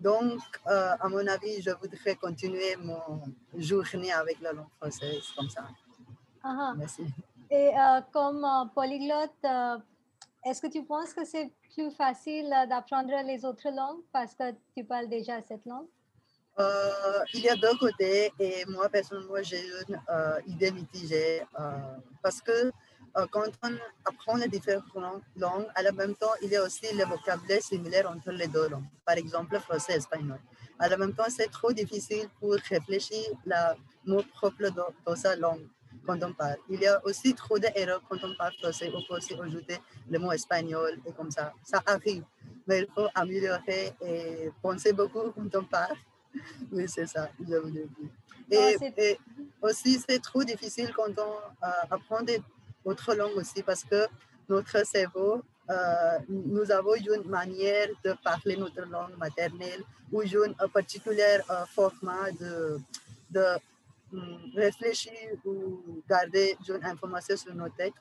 Donc, 0.00 0.40
euh, 0.66 0.94
à 0.98 1.08
mon 1.08 1.26
avis, 1.26 1.60
je 1.60 1.70
voudrais 1.70 2.14
continuer 2.14 2.76
mon 2.76 3.20
journée 3.56 4.12
avec 4.12 4.40
la 4.40 4.52
langue 4.52 4.72
française 4.80 5.24
comme 5.36 5.50
ça. 5.50 5.64
Ah, 6.42 6.56
ah. 6.58 6.74
Merci. 6.78 7.04
Et 7.50 7.72
comme 8.12 8.46
polyglotte, 8.74 9.44
est-ce 10.44 10.62
que 10.62 10.68
tu 10.68 10.84
penses 10.84 11.12
que 11.12 11.24
c'est 11.24 11.50
plus 11.74 11.90
facile 11.90 12.48
d'apprendre 12.68 13.12
les 13.24 13.44
autres 13.44 13.70
langues 13.70 14.02
parce 14.12 14.34
que 14.34 14.54
tu 14.74 14.84
parles 14.84 15.08
déjà 15.08 15.42
cette 15.42 15.64
langue? 15.66 15.88
Euh, 16.58 17.20
il 17.34 17.40
y 17.40 17.48
a 17.48 17.54
deux 17.54 17.76
côtés 17.78 18.32
et 18.40 18.64
moi 18.66 18.88
personnellement 18.88 19.40
j'ai 19.42 19.64
une 19.88 20.00
euh, 20.10 20.40
idée 20.48 20.72
mitigée 20.72 21.42
euh, 21.60 21.70
parce 22.20 22.40
que 22.42 22.72
quand 23.32 23.50
on 23.64 23.72
apprend 24.04 24.36
les 24.36 24.48
différentes 24.48 25.22
langues, 25.36 25.66
à 25.74 25.82
la 25.82 25.92
même 25.92 26.14
temps 26.14 26.34
il 26.42 26.50
y 26.50 26.56
a 26.56 26.62
aussi 26.62 26.86
le 26.94 27.04
vocabulaire 27.04 27.62
similaire 27.62 28.08
entre 28.10 28.30
les 28.30 28.46
deux 28.46 28.68
langues. 28.68 28.84
Par 29.04 29.16
exemple 29.16 29.58
français 29.60 29.94
et 29.94 29.96
espagnol. 29.96 30.38
À 30.78 30.88
la 30.88 30.96
même 30.96 31.14
temps 31.14 31.28
c'est 31.28 31.50
trop 31.50 31.72
difficile 31.72 32.28
pour 32.38 32.54
réfléchir 32.70 33.24
la 33.46 33.76
mot 34.04 34.22
propre 34.34 34.68
dans 35.06 35.16
sa 35.16 35.36
langue 35.36 35.66
quand 36.06 36.22
on 36.22 36.32
parle. 36.32 36.58
Il 36.68 36.80
y 36.80 36.86
a 36.86 37.00
aussi 37.04 37.34
trop 37.34 37.58
d'erreurs 37.58 38.02
quand 38.08 38.22
on 38.22 38.34
parle 38.36 38.52
français. 38.54 38.90
On 38.94 39.02
peut 39.02 39.16
aussi 39.16 39.34
ajouter 39.34 39.78
le 40.10 40.18
mot 40.18 40.32
espagnol 40.32 40.98
et 41.06 41.12
comme 41.12 41.30
ça. 41.30 41.52
Ça 41.62 41.82
arrive, 41.86 42.24
mais 42.66 42.80
il 42.80 42.88
faut 42.94 43.08
améliorer 43.14 43.92
et 44.00 44.50
penser 44.62 44.92
beaucoup 44.92 45.30
quand 45.30 45.54
on 45.56 45.64
parle. 45.64 45.96
Oui, 46.72 46.84
c'est 46.88 47.06
ça, 47.06 47.30
je 47.40 47.56
voulais 47.56 47.86
dire. 47.96 48.10
Et, 48.50 48.76
c'est- 48.78 48.94
et 48.98 49.18
aussi, 49.62 49.98
c'est 50.06 50.20
trop 50.22 50.42
difficile 50.44 50.90
quand 50.94 51.12
on 51.18 51.66
euh, 51.66 51.70
apprend 51.90 52.20
d'autres 52.84 53.14
langues 53.14 53.36
aussi 53.36 53.62
parce 53.62 53.84
que 53.84 54.06
notre 54.48 54.86
cerveau, 54.86 55.42
euh, 55.70 56.18
nous 56.28 56.70
avons 56.70 56.94
une 56.94 57.28
manière 57.28 57.88
de 58.04 58.14
parler 58.24 58.56
notre 58.56 58.82
langue 58.86 59.16
maternelle 59.18 59.82
ou 60.10 60.22
une 60.22 60.54
un 60.58 60.68
particulier 60.68 61.38
euh, 61.50 61.66
format 61.66 62.30
de, 62.32 62.78
de 63.30 63.44
hum, 64.12 64.38
réfléchir 64.56 65.12
ou 65.44 66.02
garder 66.08 66.56
une 66.68 66.82
information 66.84 67.36
sur 67.36 67.54
nos 67.54 67.68
têtes. 67.68 67.92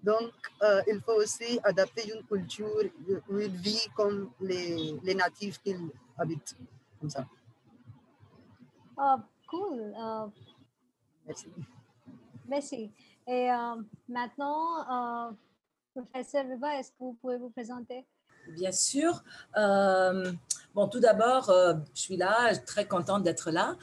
Donc, 0.00 0.30
euh, 0.62 0.80
il 0.86 1.00
faut 1.00 1.14
aussi 1.14 1.58
adapter 1.64 2.08
une 2.14 2.22
culture 2.22 2.84
où 3.28 3.38
ils 3.40 3.56
vivent 3.56 3.90
comme 3.96 4.30
les, 4.40 4.94
les 5.02 5.14
natifs 5.16 5.60
qu'ils 5.60 5.88
habitent. 6.16 6.54
Comme 7.00 7.10
ça. 7.10 7.26
Ah, 8.98 9.22
cool. 9.48 9.94
euh, 9.98 10.26
Merci. 11.26 11.46
merci. 12.48 12.90
Et 13.26 13.50
euh, 13.50 13.76
maintenant, 14.08 15.28
euh, 15.28 15.30
professeur 15.94 16.44
Ruba, 16.46 16.74
est-ce 16.78 16.90
que 16.90 16.96
vous 17.00 17.16
pouvez 17.20 17.36
vous 17.36 17.50
présenter? 17.50 18.06
Bien 18.48 18.72
sûr. 18.72 19.22
Euh, 19.58 20.32
bon, 20.74 20.88
tout 20.88 21.00
d'abord, 21.00 21.50
euh, 21.50 21.74
je 21.94 22.00
suis 22.00 22.16
là, 22.16 22.56
très 22.56 22.86
contente 22.86 23.22
d'être 23.22 23.50
là. 23.50 23.76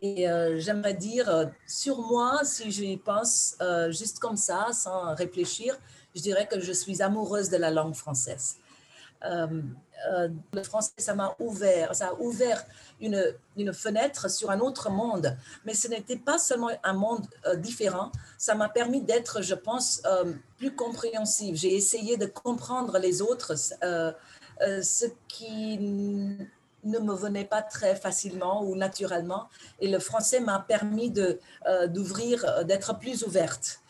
Et 0.00 0.30
euh, 0.30 0.58
j'aimerais 0.58 0.94
dire 0.94 1.50
sur 1.66 1.98
moi, 2.00 2.40
si 2.44 2.70
j'y 2.70 2.96
pense 2.96 3.56
euh, 3.60 3.90
juste 3.90 4.20
comme 4.20 4.36
ça, 4.36 4.68
sans 4.72 5.14
réfléchir, 5.14 5.76
je 6.14 6.22
dirais 6.22 6.46
que 6.46 6.60
je 6.60 6.72
suis 6.72 7.02
amoureuse 7.02 7.50
de 7.50 7.56
la 7.56 7.70
langue 7.70 7.94
française. 7.94 8.58
Euh, 9.24 9.62
euh, 10.10 10.28
le 10.52 10.62
français, 10.64 10.90
ça 10.98 11.14
m'a 11.14 11.36
ouvert, 11.38 11.94
ça 11.94 12.08
a 12.08 12.14
ouvert 12.14 12.64
une, 13.00 13.72
fenêtre 13.72 14.28
sur 14.28 14.50
un 14.50 14.58
autre 14.58 14.90
monde. 14.90 15.36
Mais 15.64 15.74
ce 15.74 15.86
n'était 15.86 16.16
pas 16.16 16.38
seulement 16.38 16.70
un 16.82 16.92
monde 16.92 17.26
euh, 17.46 17.54
différent, 17.54 18.10
ça 18.36 18.54
m'a 18.56 18.68
permis 18.68 19.02
d'être, 19.02 19.42
je 19.42 19.54
pense, 19.54 20.02
plus 20.56 20.74
compréhensive. 20.74 21.54
J'ai 21.54 21.74
essayé 21.74 22.16
de 22.16 22.26
comprendre 22.26 22.98
les 22.98 23.22
autres, 23.22 23.54
ce 23.56 25.06
qui 25.28 25.78
ne 25.78 26.98
me 26.98 27.14
venait 27.14 27.44
pas 27.44 27.62
très 27.62 27.94
facilement 27.94 28.64
ou 28.64 28.74
naturellement. 28.74 29.48
Et 29.78 29.88
le 29.88 30.00
français 30.00 30.40
m'a 30.40 30.58
permis 30.58 31.12
d'ouvrir, 31.12 32.64
d'être 32.64 32.98
plus 32.98 33.22
ouverte. 33.22 33.81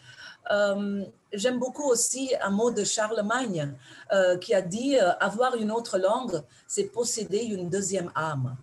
Euh, 0.51 1.05
J'aime 1.35 1.59
beaucoup 1.59 1.85
aussi 1.89 2.31
un 2.43 2.51
mot 2.51 2.71
de 2.71 2.85
Charlemagne 2.85 3.73
euh, 4.13 4.37
qui 4.37 4.53
a 4.55 4.61
dit 4.61 4.99
euh, 4.99 5.13
avoir 5.19 5.55
une 5.57 5.71
autre 5.73 5.97
langue, 5.99 6.43
c'est 6.67 6.85
posséder 6.85 7.39
une 7.39 7.71
deuxième 7.71 8.13
âme. 8.15 8.55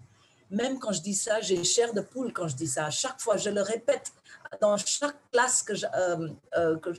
Même 0.51 0.77
quand 0.77 0.91
je 0.91 1.01
dis 1.01 1.15
ça, 1.15 1.41
j'ai 1.41 1.63
chair 1.63 1.93
de 1.93 2.01
poule 2.01 2.31
quand 2.31 2.47
je 2.47 2.55
dis 2.55 2.67
ça. 2.67 2.85
À 2.85 2.89
chaque 2.91 3.19
fois, 3.19 3.37
je 3.37 3.49
le 3.49 3.61
répète 3.63 4.11
dans 4.61 4.77
chaque 4.77 5.15
classe 5.31 5.63
que 5.63 5.73
que 6.77 6.89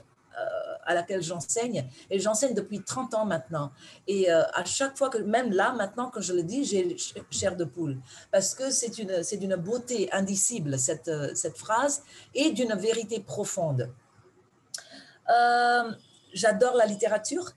à 0.86 0.94
laquelle 0.94 1.22
j'enseigne. 1.22 1.84
Et 2.08 2.18
j'enseigne 2.18 2.54
depuis 2.54 2.82
30 2.82 3.12
ans 3.14 3.24
maintenant. 3.26 3.70
Et 4.08 4.30
à 4.30 4.64
chaque 4.64 4.96
fois 4.96 5.10
que, 5.10 5.18
même 5.18 5.52
là, 5.52 5.72
maintenant, 5.72 6.10
quand 6.12 6.20
je 6.22 6.32
le 6.32 6.42
dis, 6.42 6.64
j'ai 6.64 6.96
ch- 6.96 7.14
chair 7.30 7.54
de 7.56 7.64
poule. 7.64 7.98
Parce 8.32 8.54
que 8.54 8.70
c'est 8.70 8.96
une- 8.98 9.22
c'est 9.22 9.36
d'une 9.36 9.56
beauté 9.56 10.08
indicible, 10.12 10.78
cette 10.78 11.10
phrase, 11.56 12.02
et 12.34 12.50
d'une 12.52 12.74
vérité 12.74 13.20
profonde. 13.20 13.90
Euh, 15.30 15.92
J'adore 16.32 16.76
la 16.76 16.86
littérature. 16.86 17.50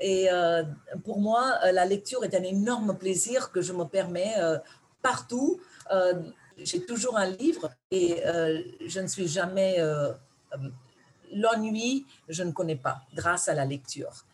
Et 0.00 0.30
euh, 0.30 0.62
pour 1.04 1.20
moi, 1.20 1.58
euh, 1.64 1.72
la 1.72 1.84
lecture 1.84 2.24
est 2.24 2.34
un 2.34 2.42
énorme 2.42 2.96
plaisir 2.96 3.50
que 3.50 3.60
je 3.60 3.72
me 3.72 3.84
permets 3.84 4.36
partout, 5.02 5.60
j'ai 6.58 6.84
toujours 6.84 7.16
un 7.16 7.26
livre 7.26 7.70
et 7.90 8.22
je 8.86 9.00
ne 9.00 9.06
suis 9.06 9.26
jamais... 9.26 9.78
L'ennui, 11.32 12.06
je 12.28 12.42
ne 12.42 12.50
connais 12.50 12.76
pas 12.76 13.02
grâce 13.14 13.48
à 13.48 13.54
la 13.54 13.64
lecture. 13.64 14.24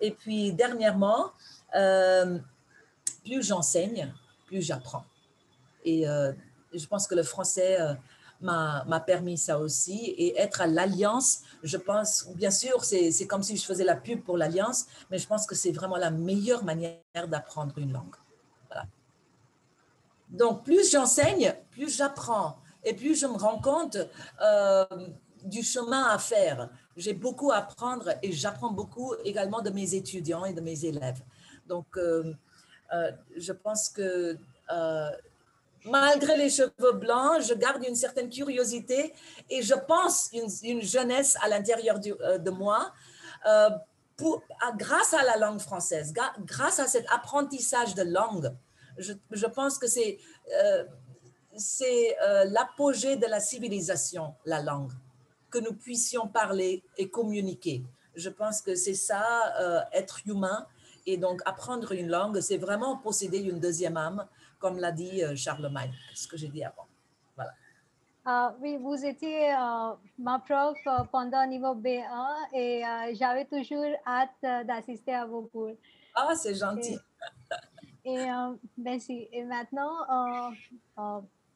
Et 0.00 0.10
puis, 0.10 0.52
dernièrement, 0.52 1.32
plus 3.24 3.42
j'enseigne, 3.46 4.12
plus 4.46 4.62
j'apprends. 4.62 5.04
Et 5.84 6.04
je 6.04 6.86
pense 6.86 7.06
que 7.06 7.14
le 7.14 7.22
français 7.22 7.78
m'a 8.40 9.02
permis 9.06 9.38
ça 9.38 9.58
aussi. 9.58 10.14
Et 10.18 10.38
être 10.38 10.60
à 10.60 10.66
l'Alliance, 10.66 11.40
je 11.62 11.76
pense, 11.76 12.28
bien 12.34 12.50
sûr, 12.50 12.84
c'est 12.84 13.26
comme 13.26 13.42
si 13.42 13.56
je 13.56 13.64
faisais 13.64 13.84
la 13.84 13.96
pub 13.96 14.22
pour 14.22 14.36
l'Alliance, 14.36 14.86
mais 15.10 15.18
je 15.18 15.26
pense 15.26 15.46
que 15.46 15.54
c'est 15.54 15.72
vraiment 15.72 15.96
la 15.96 16.10
meilleure 16.10 16.64
manière 16.64 17.28
d'apprendre 17.28 17.78
une 17.78 17.92
langue. 17.92 18.16
Voilà. 18.68 18.86
Donc, 20.28 20.64
plus 20.64 20.90
j'enseigne, 20.90 21.54
plus 21.70 21.96
j'apprends. 21.96 22.58
Et 22.84 22.94
plus 22.94 23.18
je 23.18 23.26
me 23.26 23.36
rends 23.36 23.58
compte 23.58 23.98
euh, 24.40 24.84
du 25.42 25.62
chemin 25.62 26.04
à 26.04 26.18
faire. 26.18 26.70
J'ai 26.96 27.14
beaucoup 27.14 27.50
à 27.50 27.56
apprendre 27.56 28.10
et 28.22 28.32
j'apprends 28.32 28.70
beaucoup 28.70 29.14
également 29.24 29.60
de 29.60 29.70
mes 29.70 29.94
étudiants 29.94 30.44
et 30.44 30.52
de 30.52 30.60
mes 30.60 30.84
élèves. 30.84 31.20
Donc, 31.66 31.86
euh, 31.96 32.32
euh, 32.92 33.10
je 33.36 33.52
pense 33.52 33.88
que 33.88 34.38
malgré 35.86 36.36
les 36.36 36.50
cheveux 36.50 36.92
blancs, 36.92 37.42
je 37.42 37.54
garde 37.54 37.84
une 37.84 37.94
certaine 37.94 38.28
curiosité 38.28 39.14
et 39.48 39.62
je 39.62 39.74
pense 39.74 40.28
une, 40.32 40.48
une 40.62 40.82
jeunesse 40.82 41.36
à 41.42 41.48
l'intérieur 41.48 41.98
euh, 42.20 42.38
de 42.38 42.50
moi. 42.50 42.92
euh, 43.46 43.70
grâce 44.78 45.12
à 45.12 45.22
la 45.22 45.36
langue 45.36 45.60
française, 45.60 46.14
grâce 46.46 46.80
à 46.80 46.86
cet 46.86 47.04
apprentissage 47.12 47.94
de 47.94 48.02
langue, 48.02 48.50
je, 48.96 49.46
pense 49.46 49.78
que 49.78 49.86
c'est 49.86 50.18
euh, 50.54 50.84
l'apogée 52.46 53.16
de 53.16 53.26
la 53.26 53.40
civilisation, 53.40 54.34
la 54.46 54.62
langue, 54.62 54.92
que 55.50 55.58
nous 55.58 55.74
puissions 55.74 56.28
parler 56.28 56.82
et 56.96 57.10
communiquer. 57.10 57.84
Je 58.14 58.30
pense 58.30 58.62
que 58.62 58.74
c'est 58.74 58.94
ça, 58.94 59.52
être 59.92 60.20
humain. 60.26 60.66
Et 61.06 61.16
donc, 61.16 61.40
apprendre 61.44 61.92
une 61.92 62.08
langue, 62.08 62.40
c'est 62.40 62.58
vraiment 62.58 62.96
posséder 62.96 63.38
une 63.38 63.60
deuxième 63.60 63.96
âme, 63.96 64.26
comme 64.58 64.78
l'a 64.78 64.92
dit 64.92 65.22
euh, 65.22 65.36
Charlemagne, 65.36 65.92
ce 66.14 66.26
que 66.26 66.36
j'ai 66.36 66.48
dit 66.48 66.64
avant. 66.64 66.86
Voilà. 67.36 67.52
Ah, 68.28 68.56
oui, 68.60 68.76
vous 68.76 69.04
étiez 69.04 69.54
euh, 69.54 69.92
ma 70.18 70.40
prof 70.40 70.76
euh, 70.88 71.04
pendant 71.12 71.46
niveau 71.46 71.76
B1 71.76 72.02
et 72.52 72.82
j'avais 73.14 73.44
toujours 73.44 73.94
hâte 74.04 74.66
d'assister 74.66 75.14
à 75.14 75.26
vos 75.26 75.42
cours. 75.42 75.76
Ah, 76.12 76.34
c'est 76.34 76.56
gentil. 76.56 76.98
Et 78.04 78.18
euh, 78.30 78.54
merci. 78.76 79.28
Et 79.30 79.44
maintenant, 79.44 80.50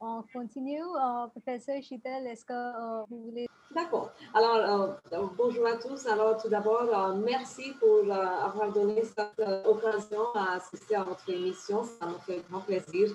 on 0.00 0.22
continue. 0.32 0.82
Euh, 0.82 1.26
professeur 1.28 1.82
Chitel, 1.82 2.26
est-ce 2.26 2.44
que 2.44 2.52
euh, 2.52 3.04
vous 3.10 3.22
voulez? 3.24 3.48
D'accord. 3.74 4.10
Alors, 4.34 4.96
euh, 5.12 5.26
bonjour 5.36 5.66
à 5.66 5.76
tous. 5.76 6.06
Alors, 6.06 6.40
tout 6.40 6.48
d'abord, 6.48 7.14
merci 7.16 7.72
pour 7.78 8.10
avoir 8.12 8.72
donné 8.72 9.02
cette 9.04 9.66
occasion 9.66 10.32
à 10.34 10.54
assister 10.54 10.96
à 10.96 11.04
votre 11.04 11.28
émission. 11.30 11.84
Ça 11.84 12.06
me 12.06 12.18
fait 12.18 12.42
grand 12.50 12.60
plaisir 12.60 13.10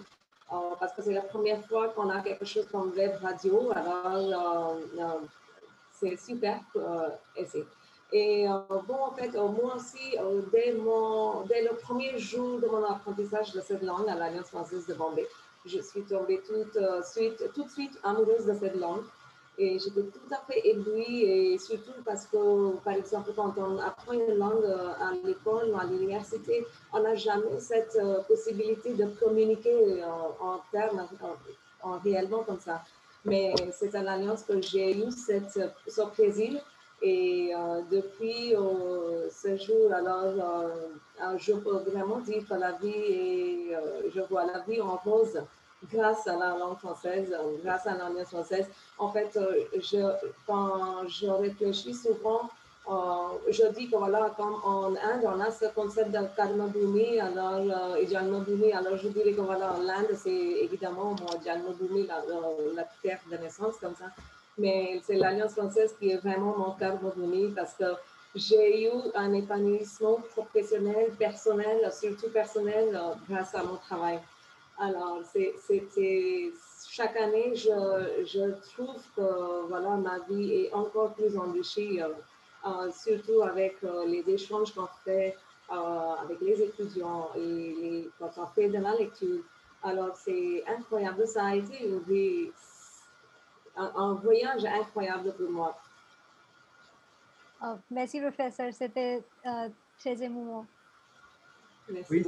parce 0.80 0.94
que 0.94 1.02
c'est 1.02 1.14
la 1.14 1.24
première 1.24 1.66
fois 1.66 1.90
qu'on 1.90 2.10
a 2.10 2.22
quelque 2.22 2.46
chose 2.46 2.68
comme 2.72 2.92
web 2.96 3.12
radio. 3.22 3.72
Alors, 3.76 4.78
c'est 5.92 6.18
super. 6.18 6.60
et 7.36 7.46
c'est- 7.46 7.66
et 8.14 8.46
bon, 8.88 8.96
en 9.08 9.12
fait, 9.12 9.34
moi 9.36 9.76
aussi, 9.76 10.16
dès, 10.54 10.74
mon, 10.74 11.42
dès 11.42 11.64
le 11.64 11.76
premier 11.76 12.18
jour 12.18 12.60
de 12.60 12.68
mon 12.68 12.84
apprentissage 12.86 13.52
de 13.52 13.60
cette 13.60 13.82
langue 13.82 14.08
à 14.08 14.16
l'Alliance 14.16 14.48
française 14.48 14.86
de 14.88 14.94
Bombay, 14.94 15.28
je 15.66 15.80
suis 15.80 16.04
tombée 16.04 16.42
toute, 16.46 16.76
euh, 16.78 17.02
suite, 17.04 17.52
tout 17.54 17.64
de 17.64 17.70
suite 17.70 18.00
amoureuse 18.04 18.46
de 18.46 18.54
cette 18.54 18.76
langue. 18.76 19.04
Et 19.58 19.80
j'étais 19.80 20.02
tout 20.02 20.34
à 20.34 20.40
fait 20.52 20.68
éblouie, 20.68 21.24
et 21.24 21.58
surtout 21.58 21.94
parce 22.04 22.26
que, 22.26 22.76
par 22.84 22.94
exemple, 22.94 23.32
quand 23.34 23.54
on 23.58 23.80
apprend 23.80 24.12
une 24.12 24.36
langue 24.38 24.66
euh, 24.66 24.90
à 25.00 25.14
l'école 25.24 25.70
ou 25.72 25.78
à 25.80 25.86
l'université, 25.86 26.68
on 26.92 27.00
n'a 27.00 27.16
jamais 27.16 27.58
cette 27.60 27.96
euh, 27.96 28.20
possibilité 28.24 28.94
de 28.96 29.06
communiquer 29.18 30.04
euh, 30.04 30.08
en 30.42 30.60
termes, 30.74 31.08
en, 31.84 31.90
en 31.90 32.00
réellement 32.00 32.44
comme 32.44 32.60
ça. 32.60 32.82
Mais 33.24 33.56
c'est 33.72 33.96
à 33.96 34.04
l'Alliance 34.04 34.44
que 34.44 34.62
j'ai 34.62 34.98
eu 34.98 35.10
cette, 35.10 35.58
ce 35.88 36.02
plaisir. 36.14 36.62
Et 37.02 37.52
depuis 37.92 38.54
ce 39.32 39.58
jour, 39.58 39.92
alors, 39.92 40.70
je 41.38 41.54
peux 41.54 41.78
vraiment 41.90 42.20
dire 42.20 42.44
que 42.48 42.54
la 42.54 42.74
vie 42.74 42.88
est, 42.88 43.78
je 44.14 44.22
vois 44.30 44.46
la 44.46 44.60
vie 44.60 44.80
en 44.80 44.96
rose 44.98 45.42
grâce 45.92 46.28
à 46.28 46.36
la 46.38 46.58
langue 46.58 46.78
française, 46.78 47.34
euh, 47.34 47.58
grâce 47.64 47.86
à 47.88 47.96
l'Alliance 47.98 48.30
française. 48.30 48.68
En 48.98 49.10
fait, 49.12 49.36
euh, 49.38 49.64
je, 49.76 49.98
quand 50.48 51.08
je 51.08 51.28
réfléchis 51.28 51.94
souvent, 51.94 52.50
euh, 52.90 52.94
je 53.50 53.64
dis 53.76 53.90
que 53.90 53.96
voilà, 53.98 54.32
comme 54.38 54.56
en 54.64 54.88
Inde, 54.96 55.24
on 55.26 55.40
a 55.40 55.52
ce 55.52 55.66
concept 55.74 56.12
de 56.12 56.20
karma 56.36 56.68
bhumi, 56.68 57.20
alors, 57.20 57.60
euh, 57.60 57.96
et 57.96 58.08
janma 58.08 58.40
bhumi, 58.40 58.72
alors 58.74 58.98
je 58.98 59.08
dirais 59.10 59.34
que 59.34 59.42
voilà, 59.42 59.76
l'Inde, 59.84 60.16
c'est 60.16 60.30
évidemment 60.32 61.16
mon 61.20 61.42
janma 61.44 61.72
bhumi, 61.80 62.06
la, 62.08 62.24
la- 62.76 62.88
terre 63.02 63.20
de 63.32 63.38
naissance, 63.38 63.76
comme 63.82 63.96
ça. 63.96 64.06
Mais 64.58 65.02
c'est 65.06 65.16
l'Alliance 65.16 65.54
française 65.54 65.96
qui 66.00 66.12
est 66.12 66.18
vraiment 66.18 66.56
mon 66.58 66.72
karma 66.72 67.10
bhumi 67.16 67.52
parce 67.54 67.74
que 67.74 67.86
j'ai 68.36 68.86
eu 68.88 68.92
un 69.16 69.34
épanouissement 69.34 70.18
professionnel, 70.36 71.12
personnel, 71.18 71.92
surtout 71.92 72.30
personnel, 72.30 73.00
grâce 73.30 73.56
à 73.56 73.64
mon 73.64 73.78
travail. 73.78 74.20
Alors, 74.78 75.22
c'est- 75.24 75.56
chaque 76.90 77.16
année, 77.18 77.56
je, 77.56 78.52
trouve 78.74 79.02
que 79.16 79.68
voilà, 79.68 79.92
ma 79.98 80.20
vie 80.20 80.54
est 80.54 80.74
encore 80.74 81.14
plus 81.14 81.38
enrichie, 81.38 82.02
euh, 82.02 82.10
euh, 82.66 82.92
surtout 82.92 83.42
avec 83.42 83.78
euh, 83.84 84.06
les 84.06 84.24
échanges 84.30 84.74
qu'on 84.74 84.88
fait 85.04 85.36
avec 85.68 86.40
les 86.42 86.62
étudiants 86.62 87.32
les, 87.36 88.08
quand 88.20 88.32
on 88.38 88.46
fait 88.48 88.70
de 88.70 88.78
la 88.78 88.96
lecture. 88.96 89.42
Alors, 89.82 90.16
c'est 90.16 90.64
incroyable. 90.68 91.28
Ça 91.28 91.46
a 91.46 91.56
été 91.56 91.92
un, 93.76 94.14
voyage 94.14 94.64
incroyable 94.66 95.34
pour 95.34 95.50
moi. 95.50 95.76
Euh, 97.64 97.76
Merci, 97.90 98.22
professeur. 98.22 98.72
C'était 98.74 99.24
très 99.98 100.22
émouvant. 100.22 100.66
Oui, 102.10 102.24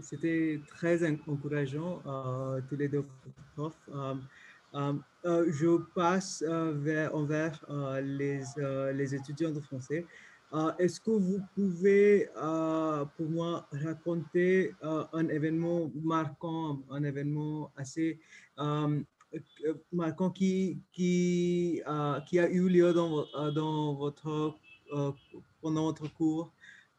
c'était 0.00 0.60
très 0.68 1.04
en- 1.08 1.16
encourageant, 1.26 2.02
euh, 2.06 2.60
tous 2.68 2.76
les 2.76 2.88
deux 2.88 3.04
profs. 3.54 3.74
Euh, 3.94 4.14
euh, 5.24 5.46
je 5.50 5.78
passe 5.94 6.42
vers, 6.42 7.14
envers 7.14 7.64
les, 8.02 8.40
les 8.94 9.14
étudiants 9.14 9.52
de 9.52 9.60
français. 9.60 10.06
Est-ce 10.78 11.00
que 11.00 11.10
vous 11.10 11.40
pouvez, 11.54 12.28
pour 13.16 13.28
moi, 13.28 13.68
raconter 13.72 14.74
un 14.82 15.28
événement 15.28 15.90
marquant, 15.94 16.82
un 16.90 17.02
événement 17.04 17.70
assez 17.76 18.18
marquant 19.92 20.30
qui, 20.30 20.78
qui, 20.92 21.82
qui 22.26 22.38
a 22.38 22.50
eu 22.50 22.68
lieu 22.68 22.92
dans, 22.92 23.26
dans 23.52 23.94
votre, 23.94 24.54
pendant 25.60 25.84
votre 25.84 26.06
cours? 26.14 26.52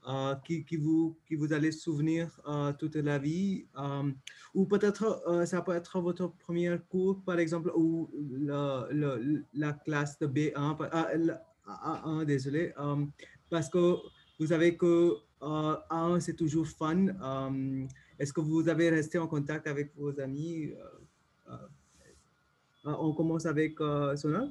Euh, 0.07 0.35
qui, 0.45 0.77
vous, 0.77 1.17
qui 1.27 1.35
vous 1.35 1.51
allez 1.51 1.71
souvenir 1.71 2.39
euh, 2.47 2.71
toute 2.73 2.95
la 2.95 3.17
vie. 3.19 3.65
euh, 3.77 4.11
ou 4.53 4.65
peut-être 4.65 5.45
ça 5.45 5.61
peut 5.61 5.75
être 5.75 5.99
votre 5.99 6.27
premier 6.27 6.77
cours, 6.89 7.21
par 7.23 7.37
exemple, 7.39 7.71
ou 7.75 8.09
le- 8.13 9.43
la 9.53 9.73
classe 9.73 10.17
de 10.19 10.27
B1, 10.27 10.75
par- 10.75 10.89
ah, 10.91 11.09
la- 11.15 11.43
A1, 11.67 12.23
désolé, 12.25 12.73
parce 13.49 13.67
que 13.69 13.97
vous 14.39 14.47
savez 14.47 14.77
que 14.77 15.15
euh, 15.43 15.75
A1, 15.89 16.19
c'est 16.21 16.33
toujours 16.35 16.65
fun. 16.67 17.07
Est-ce 18.17 18.31
que 18.33 18.39
vous 18.41 18.67
avez 18.69 18.89
resté 18.89 19.17
en 19.19 19.27
contact 19.27 19.67
avec 19.67 19.91
vos 19.97 20.17
amis? 20.19 20.73
on 22.85 23.11
commence 23.13 23.45
avec 23.45 23.77
Sonal. 24.15 24.49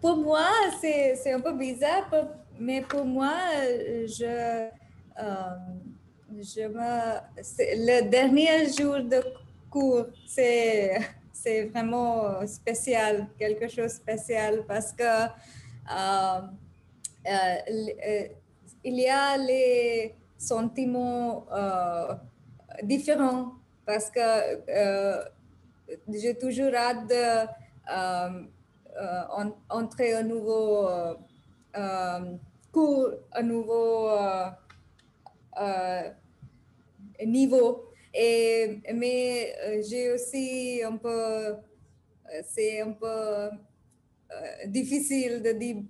Pour 0.00 0.16
moi, 0.16 0.46
c'est 0.80 1.30
un 1.32 1.40
peu 1.40 1.52
bizarre, 1.52 2.08
mais 2.58 2.82
pour 2.82 3.04
moi, 3.04 3.32
euh, 3.56 4.06
je, 4.06 4.24
euh, 4.24 5.56
je 6.30 6.66
me, 6.68 7.20
le 7.86 8.08
dernier 8.08 8.66
jour 8.72 8.98
de 9.02 9.22
cours, 9.70 10.06
c'est 10.26 10.98
c'est 11.32 11.66
vraiment 11.66 12.44
spécial, 12.46 13.28
quelque 13.38 13.68
chose 13.68 13.84
de 13.84 13.88
spécial 14.02 14.64
parce 14.66 14.92
que 14.92 15.04
euh, 15.04 16.40
il 18.84 18.94
y 19.00 19.08
a 19.08 19.36
les 19.36 20.14
sentiments 20.36 21.46
différents 22.82 23.52
parce 23.86 24.10
que 24.10 25.30
j'ai 26.12 26.34
toujours 26.36 26.74
hâte 26.74 27.06
de 27.08 27.46
euh, 27.90 28.44
en- 29.30 29.52
entrer 29.70 30.14
un 30.14 30.22
nouveau 30.24 30.88
cours, 32.72 33.10
un 33.32 33.42
nouveau 33.42 34.08
euh, 34.08 34.46
euh, 35.60 36.02
niveau. 37.26 37.84
Et, 38.14 38.80
mais 38.94 39.54
euh, 39.64 39.82
j'ai 39.88 40.12
aussi 40.12 40.82
un 40.84 40.96
peu, 40.96 41.56
c'est 42.44 42.80
un 42.80 42.92
peu 42.92 43.50
difficile 44.66 45.42
de 45.42 45.52
dire 45.52 45.82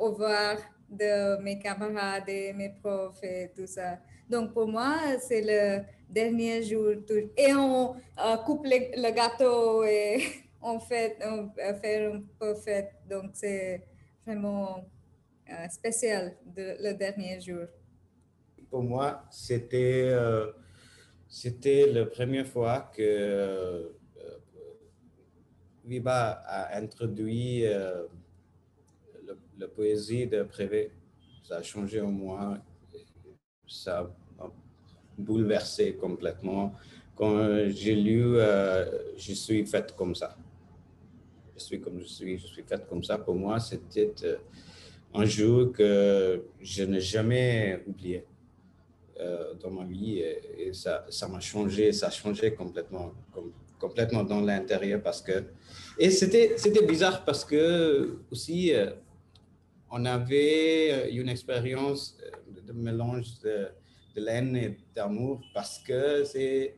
au 0.00 0.10
revoir 0.10 0.56
de 0.88 1.40
mes 1.42 1.58
camarades 1.58 2.28
et 2.28 2.52
mes 2.52 2.70
profs 2.70 3.22
et 3.22 3.50
tout 3.54 3.66
ça. 3.66 3.98
Donc 4.28 4.52
pour 4.54 4.68
moi, 4.68 4.96
c'est 5.20 5.42
le 5.42 5.84
dernier 6.08 6.62
jour. 6.62 6.92
Et 7.36 7.52
on 7.54 7.96
coupe 8.44 8.64
le, 8.64 9.12
gâteau 9.12 9.84
et 9.84 10.22
on 10.62 10.78
fait, 10.80 11.18
on 11.24 11.50
fait 11.74 12.06
un 12.06 12.22
peu 12.38 12.54
fête. 12.54 12.92
Donc 13.08 13.30
c'est 13.34 13.82
vraiment 14.24 14.84
spécial 15.70 16.36
de, 16.56 16.76
le 16.80 16.94
dernier 16.94 17.40
jour. 17.40 17.66
Pour 18.70 18.82
moi, 18.82 19.24
c'était 19.30 20.12
c'était 21.32 21.86
la 21.90 22.04
première 22.04 22.46
fois 22.46 22.90
que 22.94 23.00
euh, 23.00 23.88
Viva 25.82 26.42
a 26.44 26.76
introduit 26.76 27.64
euh, 27.64 28.04
la 29.58 29.66
poésie 29.66 30.26
de 30.26 30.42
Prévé. 30.42 30.90
Ça 31.42 31.56
a 31.56 31.62
changé 31.62 32.02
en 32.02 32.12
moi, 32.12 32.58
ça 33.66 34.14
a 34.38 34.50
bouleversé 35.16 35.96
complètement. 35.96 36.74
Quand 37.16 37.66
j'ai 37.70 37.94
lu 37.94 38.36
euh, 38.36 38.84
Je 39.16 39.32
suis 39.32 39.64
faite 39.64 39.96
comme 39.96 40.14
ça, 40.14 40.36
je 41.56 41.62
suis 41.62 41.80
comme 41.80 41.98
je 41.98 42.08
suis, 42.08 42.38
je 42.38 42.46
suis 42.46 42.62
faite 42.62 42.86
comme 42.86 43.02
ça, 43.02 43.16
pour 43.16 43.36
moi, 43.36 43.58
c'était 43.58 44.12
un 45.14 45.24
jour 45.24 45.72
que 45.72 46.42
je 46.60 46.84
n'ai 46.84 47.00
jamais 47.00 47.82
oublié. 47.86 48.24
Euh, 49.22 49.54
dans 49.62 49.70
ma 49.70 49.84
vie 49.84 50.18
et, 50.18 50.72
ça, 50.72 51.04
ça 51.10 51.28
m'a 51.28 51.38
changé, 51.38 51.92
ça 51.92 52.06
a 52.06 52.10
changé 52.10 52.54
complètement, 52.54 53.12
complètement 53.78 54.24
dans 54.24 54.40
l'intérieur 54.40 55.00
parce 55.00 55.20
que 55.20 55.44
et 55.98 56.10
c'était 56.10 56.86
bizarre 56.86 57.24
parce 57.24 57.44
que 57.44 58.18
aussi 58.32 58.74
euh, 58.74 58.90
on 59.90 60.04
avait 60.06 61.12
une 61.12 61.28
expérience 61.28 62.16
de 62.66 62.72
mélange 62.72 63.38
de, 63.44 63.68
de 64.16 64.26
haine 64.26 64.56
et 64.56 64.78
d'amour 64.94 65.40
parce 65.54 65.78
que 65.78 66.24
c'est 66.24 66.74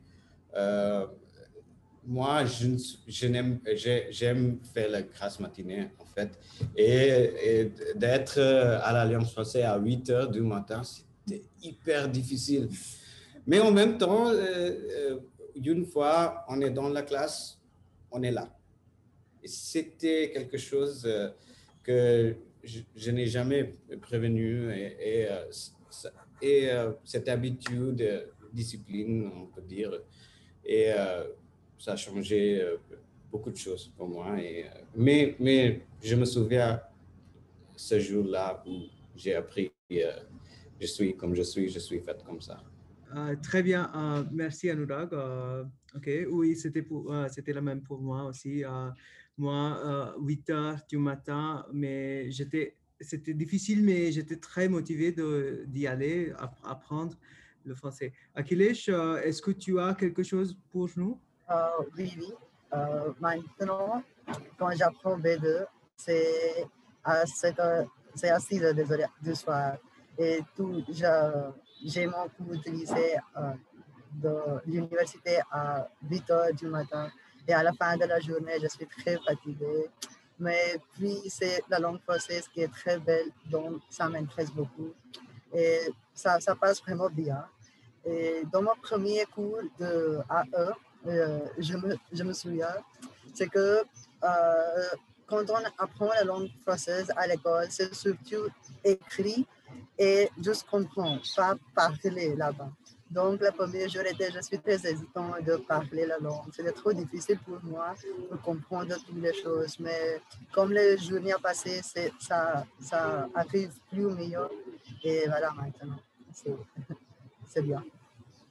euh, 0.57 1.07
moi, 2.07 2.45
j'aime 3.07 3.61
faire 4.75 4.91
la 4.91 5.03
grâce 5.03 5.41
matinée, 5.41 5.91
en 5.99 6.05
fait. 6.05 6.39
Et, 6.77 7.71
d'être 7.97 8.41
à 8.41 8.93
l'Alliance 8.93 9.33
française 9.33 9.65
à 9.65 9.79
8 9.79 10.11
heures 10.11 10.31
du 10.31 10.41
matin, 10.41 10.83
c'était 10.85 11.43
hyper 11.63 12.09
difficile. 12.09 12.69
Mais 13.47 13.61
en 13.61 13.71
même 13.71 13.99
temps, 13.99 14.29
euh, 14.29 14.37
euh, 14.37 15.19
une 15.63 15.85
fois 15.85 16.45
on 16.49 16.61
est 16.61 16.71
dans 16.71 16.89
la 16.89 17.03
classe, 17.03 17.61
on 18.11 18.23
est 18.23 18.31
là. 18.31 18.49
C'était 19.45 20.31
quelque 20.33 20.57
chose 20.57 21.05
euh, 21.07 21.29
que 21.83 22.37
je, 22.63 23.11
n'ai 23.11 23.27
jamais 23.27 23.75
prévenu 24.01 24.73
et, 24.73 25.29
et, 26.41 26.71
cette 27.05 27.29
habitude, 27.29 28.27
discipline, 28.53 29.31
on 29.35 29.47
peut 29.47 29.63
dire, 29.63 29.93
et 30.65 30.91
ça 31.85 31.93
a 31.93 31.97
changé 31.97 32.65
beaucoup 33.31 33.51
de 33.51 33.57
choses 33.57 33.93
pour 33.97 34.09
moi. 34.09 34.41
Et, 34.41 34.65
mais, 34.97 35.83
je 36.03 36.15
me 36.15 36.25
souviens 36.25 36.81
ce 37.77 38.01
jour-là 38.01 38.63
où 38.67 38.85
j'ai 39.15 39.35
appris 39.35 39.71
je 40.81 40.87
suis 40.87 41.17
comme 41.17 41.35
je 41.35 41.43
suis, 41.43 41.69
je 41.69 41.79
suis 41.79 42.01
faite 42.01 42.23
comme 42.25 42.41
ça. 42.41 42.63
Euh, 43.15 43.37
très 43.43 43.63
bien, 43.63 43.91
euh, 43.95 44.25
merci 44.33 44.71
Anurag. 44.71 45.13
Euh, 45.13 45.65
oui, 46.31 46.57
c'était 46.57 47.53
la 47.53 47.61
même 47.61 47.83
pour 47.83 48.01
moi 48.01 48.25
aussi. 48.25 48.65
moi, 49.37 50.15
8 50.21 50.51
heures 50.51 50.81
du 50.89 50.99
matin, 50.99 51.67
mais 51.73 52.31
c'était 52.31 53.35
difficile, 53.35 53.85
mais 53.85 54.11
j'étais 54.11 54.37
très 54.37 54.69
motivé 54.69 55.15
d'y 55.67 55.87
aller, 55.87 56.33
apprendre 56.65 57.17
le 57.65 57.75
français. 57.75 58.13
Akhilesh, 58.35 58.89
est-ce 58.89 59.41
que 59.41 59.53
tu 59.53 59.79
as 59.79 59.95
quelque 59.95 60.23
chose 60.23 60.59
pour 60.71 60.89
nous? 60.97 61.21
Oui, 61.97 62.15
oui. 62.19 62.33
maintenant, 63.21 64.03
quand 64.59 64.71
j'apprends 64.73 65.19
B2, 65.19 65.67
c'est 65.97 66.67
à, 67.03 67.25
c'est 67.27 68.31
à 68.31 68.41
6 68.41 68.65
heures 68.65 68.75
du 69.23 69.35
soir 69.35 69.77
et 70.19 70.41
tout, 70.55 70.83
j'ai 71.85 72.07
mon 72.07 72.29
cours 72.29 72.55
utilisé 72.55 73.17
euh, 73.37 73.53
de 74.13 74.35
l'université 74.67 75.41
à 75.51 75.89
8 76.09 76.31
heures 76.31 76.55
du 76.55 76.67
matin. 76.67 77.11
Et 77.47 77.53
à 77.53 77.63
la 77.63 77.73
fin 77.73 77.97
de 77.97 78.05
la 78.05 78.21
journée, 78.21 78.59
je 78.63 78.69
suis 78.69 78.87
très 78.87 79.19
fatiguée. 79.19 79.91
Mais 80.39 80.77
puis, 80.93 81.19
c'est 81.29 81.63
la 81.69 81.79
langue 81.79 82.01
française 82.01 82.49
qui 82.49 82.63
est 82.63 82.73
très 82.73 82.99
belle, 82.99 83.31
donc 83.51 83.83
ça 83.91 84.09
m'intéresse 84.09 84.51
beaucoup. 84.53 84.93
Et 85.53 85.81
ça, 86.13 86.41
ça 86.41 86.55
passe 86.55 86.81
vraiment 86.81 87.11
bien. 87.11 87.45
Et 88.05 88.43
dans 88.53 88.63
mon 88.63 88.75
premier 88.83 89.25
cours 89.27 89.63
de 89.79 90.19
AE, 90.31 90.73
euh, 91.07 91.41
je, 91.59 91.77
me, 91.77 91.97
je 92.13 92.23
me 92.23 92.33
souviens, 92.33 92.75
c'est 93.35 93.49
que 93.49 93.83
euh, 94.25 94.87
quand 95.27 95.45
on 95.51 95.63
apprend 95.79 96.09
la 96.09 96.25
langue 96.25 96.49
française 96.63 97.11
à 97.17 97.27
l'école, 97.27 97.67
c'est 97.71 97.95
surtout 97.95 98.49
écrit 98.83 99.47
et 99.99 100.29
juste 100.43 100.67
comprendre, 100.69 101.23
pas 101.37 101.57
parler 101.75 102.35
là-bas. 102.37 102.71
Donc, 103.11 103.41
le 103.41 103.53
premier 103.53 103.89
jour 103.89 104.03
je 104.09 104.41
suis 104.41 104.59
très 104.59 104.75
hésitant 104.75 105.35
de 105.47 105.57
parler 105.57 106.05
la 106.07 106.19
langue. 106.19 106.53
C'était 106.53 106.73
trop 106.73 106.93
difficile 106.93 107.39
pour 107.39 107.63
moi 107.63 107.95
de 108.31 108.37
comprendre 108.39 108.97
toutes 109.07 109.23
les 109.23 109.33
choses. 109.33 109.79
Mais 109.79 110.21
comme 110.53 110.73
les 110.73 110.99
journées 110.99 111.35
passées, 111.41 111.81
ça, 112.19 112.65
ça 112.81 113.29
arrive 113.35 113.73
plus 113.91 114.07
ou 114.07 114.11
mieux. 114.17 114.49
Et 115.05 115.27
voilà, 115.29 115.53
maintenant, 115.53 116.01
c'est 116.33 117.63
bien. 117.63 117.85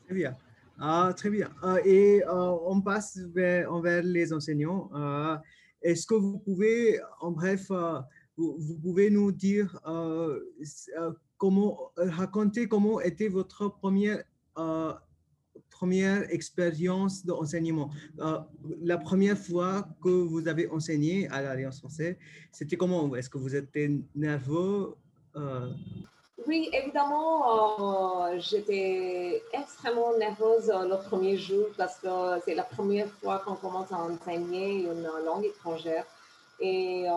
Très 0.06 0.16
bien. 0.16 0.38
Ah, 0.80 1.14
très 1.16 1.30
bien. 1.30 1.50
Ah, 1.62 1.78
et 1.86 2.24
euh, 2.24 2.52
on 2.66 2.82
passe 2.82 3.20
vers, 3.34 3.72
les 4.04 4.34
enseignants. 4.34 4.90
Ah, 4.94 5.42
est-ce 5.82 6.08
que 6.08 6.16
vous 6.16 6.40
pouvez, 6.40 7.00
en 7.20 7.32
bref, 7.32 7.68
euh, 7.72 8.00
vous, 8.38 8.78
pouvez 8.82 9.10
nous 9.10 9.32
dire 9.32 9.80
euh, 9.86 10.40
comment, 11.38 11.92
euh, 12.00 12.10
raconter 12.10 12.68
comment 12.68 13.00
était 13.02 13.28
votre 13.28 13.68
première, 13.68 14.24
euh, 14.58 14.94
première 15.70 16.34
expérience 16.34 17.26
d'enseignement? 17.26 17.92
Euh, 18.20 18.40
la 18.82 18.98
première 18.98 19.38
fois 19.38 19.88
que 20.02 20.10
vous 20.10 20.48
avez 20.48 20.68
enseigné 20.70 21.28
à 21.30 21.42
l'Alliance 21.42 21.80
française, 21.80 22.16
c'était 22.52 22.78
comment? 22.78 23.16
Est-ce 23.16 23.30
que 23.30 23.38
vous 23.38 23.56
étiez 23.56 24.02
nerveux? 24.16 24.96
Oui, 26.48 26.69
évidemment, 26.74 28.38
j'étais 28.39 29.43
extrêmement 29.54 30.17
nerveuse 30.17 30.67
le 30.67 30.98
premier 31.08 31.38
jour 31.38 31.67
parce 31.78 32.00
que 32.00 32.41
c'est 32.43 32.56
la 32.56 32.63
première 32.63 33.08
fois 33.22 33.39
qu'on 33.39 33.56
commence 33.56 33.91
à 33.91 33.98
enseigner 33.98 34.84
une 34.84 35.08
langue 35.26 35.46
étrangère. 35.46 36.06
Et 36.60 37.08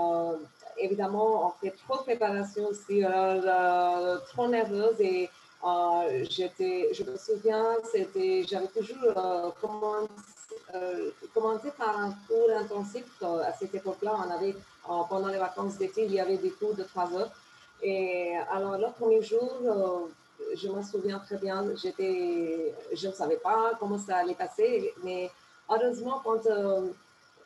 évidemment, 0.78 1.46
on 1.46 1.50
fait 1.60 1.74
trop 1.86 1.98
de 1.98 2.02
préparation 2.02 2.66
aussi, 2.66 3.04
euh, 3.04 4.18
trop 4.32 4.48
nerveuse 4.48 5.00
et 5.00 5.30
euh, 5.64 6.24
j'étais, 6.28 6.90
je 6.92 7.02
me 7.04 7.16
souviens, 7.16 7.64
j'avais 8.48 8.68
toujours 8.68 9.16
euh, 9.16 9.50
commencé, 11.32 11.70
par 11.76 11.98
un 11.98 12.10
cours 12.26 12.50
intensif. 12.56 13.04
à 13.22 13.52
cette 13.52 13.74
époque-là, 13.74 14.16
on 14.26 14.30
avait, 14.30 14.54
pendant 15.08 15.28
les 15.28 15.38
vacances 15.38 15.78
d'été, 15.78 16.04
il 16.04 16.12
y 16.12 16.20
avait 16.20 16.36
des 16.38 16.50
cours 16.50 16.74
de 16.74 16.82
trois 16.84 17.12
heures. 17.14 17.30
Et 17.82 18.32
alors, 18.50 18.78
le 18.78 18.92
premier 18.92 19.22
jour, 19.22 20.10
je 20.54 20.68
me 20.68 20.82
souviens 20.82 21.18
très 21.18 21.36
bien, 21.36 21.64
j'étais, 21.76 22.74
je 22.92 23.08
ne 23.08 23.12
savais 23.12 23.36
pas 23.36 23.72
comment 23.78 23.98
ça 23.98 24.16
allait 24.16 24.34
passer, 24.34 24.92
mais 25.04 25.30
heureusement, 25.68 26.20
quand 26.24 26.40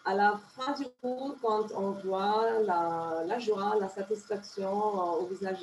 à 0.05 0.15
la 0.15 0.41
fin 0.57 0.73
du 0.73 0.87
cours, 1.01 1.37
quand 1.43 1.69
on 1.75 1.91
voit 1.93 2.61
la, 2.63 3.39
joie, 3.39 3.77
la 3.79 3.89
satisfaction 3.89 4.69
euh, 4.69 5.23
au 5.23 5.27
visage 5.27 5.59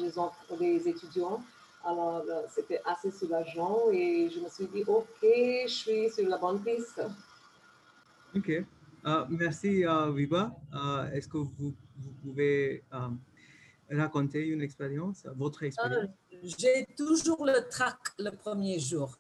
des, 0.60 0.88
étudiants, 0.88 1.42
alors 1.84 2.24
euh, 2.30 2.42
c'était 2.50 2.82
assez 2.86 3.12
soulageant 3.12 3.90
et 3.92 4.30
je 4.30 4.40
me 4.40 4.50
suis 4.50 4.68
dit, 4.68 4.84
OK, 4.88 5.06
je 5.22 5.68
suis 5.68 6.10
sur 6.10 6.28
la 6.28 6.38
bonne 6.38 6.62
piste. 6.62 7.02
OK. 8.36 8.52
Merci, 9.30 9.86
Viva. 10.14 10.52
Est-ce 11.14 11.30
que 11.30 11.38
vous 11.38 11.74
pouvez 12.22 12.84
raconter 13.92 14.46
une 14.48 14.62
expérience, 14.62 15.26
votre 15.36 15.64
expérience? 15.64 16.10
J'ai 16.44 16.88
toujours 16.98 17.46
le 17.46 17.68
trac 17.70 17.98
le 18.20 18.32
premier 18.32 18.80
jour. 18.80 19.18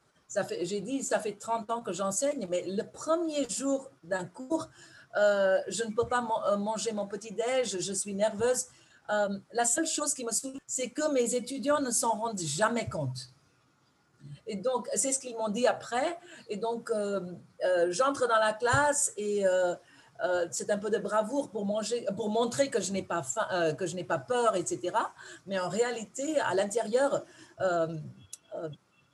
J'ai 0.61 0.81
dit, 0.81 1.03
ça 1.03 1.19
fait 1.19 1.33
30 1.33 1.69
ans 1.71 1.81
que 1.81 1.93
j'enseigne, 1.93 2.47
mais 2.49 2.63
le 2.67 2.83
premier 2.83 3.47
jour 3.49 3.89
d'un 4.03 4.25
cours, 4.25 4.69
euh, 5.15 5.59
je 5.67 5.83
ne 5.83 5.93
peux 5.93 6.07
pas 6.07 6.27
euh, 6.47 6.57
manger 6.57 6.91
mon 6.91 7.07
petit-déj, 7.07 7.79
je 7.79 7.93
suis 7.93 8.13
nerveuse. 8.13 8.65
Euh, 9.09 9.39
la 9.53 9.65
seule 9.65 9.87
chose 9.87 10.13
qui 10.13 10.25
me 10.25 10.31
saoule, 10.31 10.57
c'est 10.67 10.89
que 10.89 11.11
mes 11.13 11.33
étudiants 11.33 11.79
ne 11.79 11.91
s'en 11.91 12.11
rendent 12.11 12.39
jamais 12.39 12.89
compte. 12.89 13.31
Et 14.45 14.57
donc, 14.57 14.89
c'est 14.95 15.13
ce 15.13 15.19
qu'ils 15.19 15.35
m'ont 15.37 15.49
dit 15.49 15.65
après. 15.65 16.19
Et 16.49 16.57
donc, 16.57 16.91
j'entre 17.89 18.27
dans 18.27 18.39
la 18.39 18.53
classe 18.53 19.13
et 19.17 19.43
c'est 20.51 20.69
un 20.69 20.77
peu 20.77 20.89
de 20.89 20.97
bravoure 20.97 21.49
pour, 21.49 21.65
manger, 21.65 22.05
pour 22.15 22.29
montrer 22.29 22.69
que 22.69 22.81
je 22.81 22.91
n'ai 22.91 23.03
pas 23.03 23.21
n'ai 23.93 24.03
pas 24.03 24.19
peur, 24.19 24.55
etc. 24.55 24.95
Mais 25.45 25.59
en 25.59 25.69
réalité, 25.69 26.39
à 26.39 26.55
l'intérieur, 26.55 27.23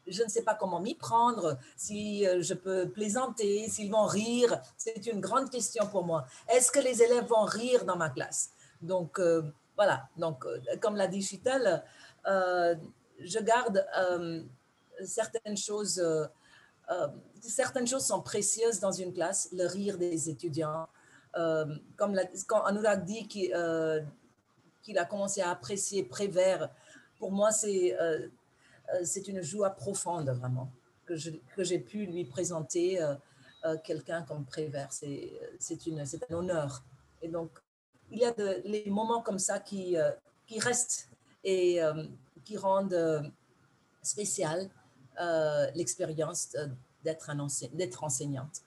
je 0.08 0.24
ne 0.24 0.30
sais 0.30 0.44
pas 0.44 0.56
comment 0.56 0.80
m'y 0.80 0.96
prendre, 0.96 1.58
si 1.76 2.28
euh, 2.28 2.42
je 2.42 2.54
peux 2.54 2.90
plaisanter, 2.90 3.70
s'ils 3.70 3.92
vont 3.92 4.06
rire. 4.06 4.62
C'est 4.78 5.06
une 5.08 5.22
grande 5.22 5.50
question 5.50 5.88
pour 5.88 6.04
moi. 6.04 6.26
Est-ce 6.50 6.72
que 6.72 6.80
les 6.80 7.02
élèves 7.02 7.26
vont 7.26 7.46
rire 7.46 7.86
dans 7.86 7.96
ma 7.96 8.10
classe? 8.10 8.50
Donc, 8.82 9.20
euh, 9.20 9.44
voilà. 9.76 10.08
Donc, 10.18 10.46
euh, 10.46 10.60
comme 10.82 10.96
l'a 10.96 11.08
dit 11.08 11.22
Chital, 11.22 11.84
je 12.26 13.40
garde 13.40 13.86
certaines 15.04 15.58
choses. 15.58 16.02
Certaines 17.42 17.88
choses 17.88 18.06
sont 18.06 18.22
précieuses 18.22 18.80
dans 18.80 18.92
une 18.92 19.14
classe, 19.14 19.50
le 19.52 19.66
rire 19.66 19.98
des 19.98 20.30
étudiants. 20.30 20.88
comme 21.34 22.20
quand 22.48 22.64
Anurag 22.64 23.04
dit 23.06 23.28
qu'il 23.28 23.54
a 24.98 25.06
commencé 25.06 25.42
à 25.42 25.52
apprécier 25.52 26.04
Prévert, 26.04 26.70
pour 27.24 27.32
moi, 27.32 27.54
c'est 27.54 27.98
euh, 28.02 28.28
une 29.28 29.42
joie 29.42 29.70
profonde, 29.70 30.30
vraiment, 30.30 30.70
que, 31.06 31.16
j'ai 31.16 31.80
pu 31.80 32.06
lui 32.06 32.26
présenter 32.26 33.02
euh, 33.02 33.16
euh, 33.64 33.78
quelqu'un 33.82 34.24
comme 34.24 34.44
Prévert. 34.44 34.92
C'est 34.92 35.32
un 36.30 36.34
honneur. 36.36 36.84
Et 37.22 37.30
donc, 37.30 37.50
il 38.12 38.20
y 38.20 38.26
a 38.26 38.32
des 38.34 38.84
moments 38.88 39.22
comme 39.22 39.40
ça 39.40 39.60
qui, 39.60 39.96
qui 40.46 40.60
restent 40.60 41.10
et 41.46 41.80
qui 42.44 42.58
rendent 42.58 43.32
spécial 44.02 44.70
l'expérience 45.76 46.56
d'être 47.04 48.04
enseignante. 48.04 48.62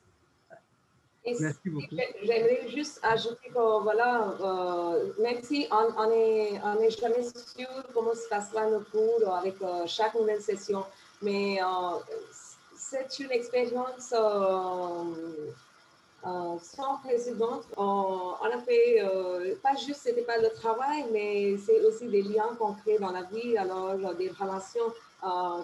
Merci 1.40 1.70
beaucoup. 1.70 1.96
J'aimerais 2.22 2.68
juste 2.68 3.00
ajouter 3.02 3.48
que, 3.48 3.82
voilà, 3.82 4.34
euh, 4.40 5.12
même 5.18 5.42
si 5.42 5.66
on 5.70 6.08
n'est 6.08 6.60
on 6.62 6.90
jamais 6.90 7.22
sûr 7.22 7.68
comment 7.92 8.14
se 8.14 8.28
passera 8.28 8.70
nos 8.70 8.80
cours 8.80 9.34
avec 9.34 9.60
euh, 9.60 9.86
chaque 9.86 10.14
nouvelle 10.14 10.40
session, 10.40 10.84
mais 11.20 11.58
euh, 11.60 11.98
c'est 12.76 13.18
une 13.18 13.32
expérience 13.32 14.14
sans 16.62 16.98
précédent. 17.04 17.60
On, 17.76 18.34
a 18.42 18.58
fait, 18.64 19.02
pas 19.62 19.74
juste, 19.74 20.02
c'était 20.04 20.22
pas 20.22 20.38
le 20.38 20.50
travail, 20.50 21.06
mais 21.12 21.56
c'est 21.58 21.80
aussi 21.84 22.06
des 22.06 22.22
liens 22.22 22.54
qu'on 22.58 22.74
crée 22.74 22.98
dans 22.98 23.10
la 23.10 23.22
vie, 23.24 23.56
alors 23.56 24.14
des 24.14 24.30
relations 24.30 24.92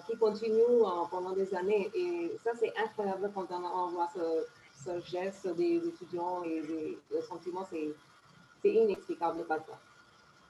qui 0.07 0.17
continuent 0.17 0.83
pendant 1.09 1.31
des 1.33 1.53
années. 1.55 1.89
Et 1.95 2.31
ça, 2.43 2.51
c'est 2.59 2.73
incroyable 2.77 3.31
quand 3.33 3.47
on, 3.51 3.87
voit 3.91 4.09
ce 4.13 4.45
ce 4.83 4.99
geste 5.05 5.47
des 5.55 5.77
étudiants 5.87 6.43
et 6.43 6.61
des, 6.61 6.97
le 7.11 7.21
sentiment, 7.21 7.65
c'est 7.65 8.69
inexplicable 8.69 9.45
parfois. 9.47 9.79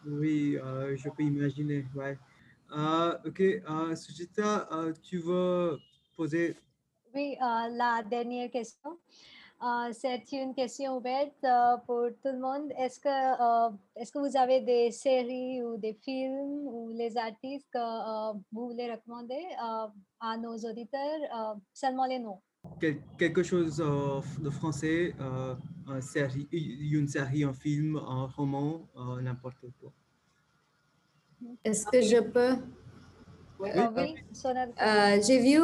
Oui, 0.05 0.57
euh, 0.57 0.95
je 0.97 1.09
peux 1.09 1.23
imaginer. 1.23 1.85
Ouais. 1.95 2.17
Euh, 2.75 3.17
ok, 3.25 3.39
euh, 3.41 3.95
Sujita, 3.95 4.67
euh, 4.71 4.93
tu 5.01 5.17
veux 5.17 5.77
poser? 6.15 6.57
Oui, 7.13 7.35
euh, 7.39 7.69
la 7.75 8.03
dernière 8.03 8.49
question. 8.49 8.97
C'est 9.93 10.31
une 10.31 10.53
question 10.53 10.97
ouverte 10.97 11.45
pour 11.85 12.07
tout 12.21 12.31
le 12.31 12.39
monde. 12.39 12.71
Est-ce 12.77 12.99
que, 12.99 13.73
est-ce 13.95 14.11
que 14.11 14.19
vous 14.19 14.37
avez 14.37 14.61
des 14.61 14.91
séries 14.91 15.63
ou 15.63 15.77
des 15.77 15.93
films 15.93 16.67
ou 16.67 16.91
les 16.93 17.15
artistes 17.17 17.67
que 17.71 18.33
vous 18.51 18.69
voulez 18.69 18.91
recommander 18.91 19.43
à 20.19 20.37
nos 20.37 20.57
auditeurs? 20.57 21.57
seulement 21.73 22.05
les 22.05 22.19
noms? 22.19 22.39
Quelque 23.17 23.43
chose 23.43 23.81
euh, 23.81 24.21
de 24.41 24.49
français, 24.49 25.13
euh, 25.19 25.55
une, 25.87 26.01
série, 26.01 26.47
une 26.51 27.07
série, 27.07 27.43
un 27.43 27.53
film, 27.53 27.97
un 27.97 28.27
roman, 28.27 28.87
euh, 28.95 29.21
n'importe 29.21 29.65
quoi. 29.79 29.91
Est-ce 31.63 31.85
que 31.87 32.01
je 32.01 32.21
peux? 32.21 32.55
Oui, 33.63 34.15
j'ai 35.25 35.39
vu, 35.39 35.59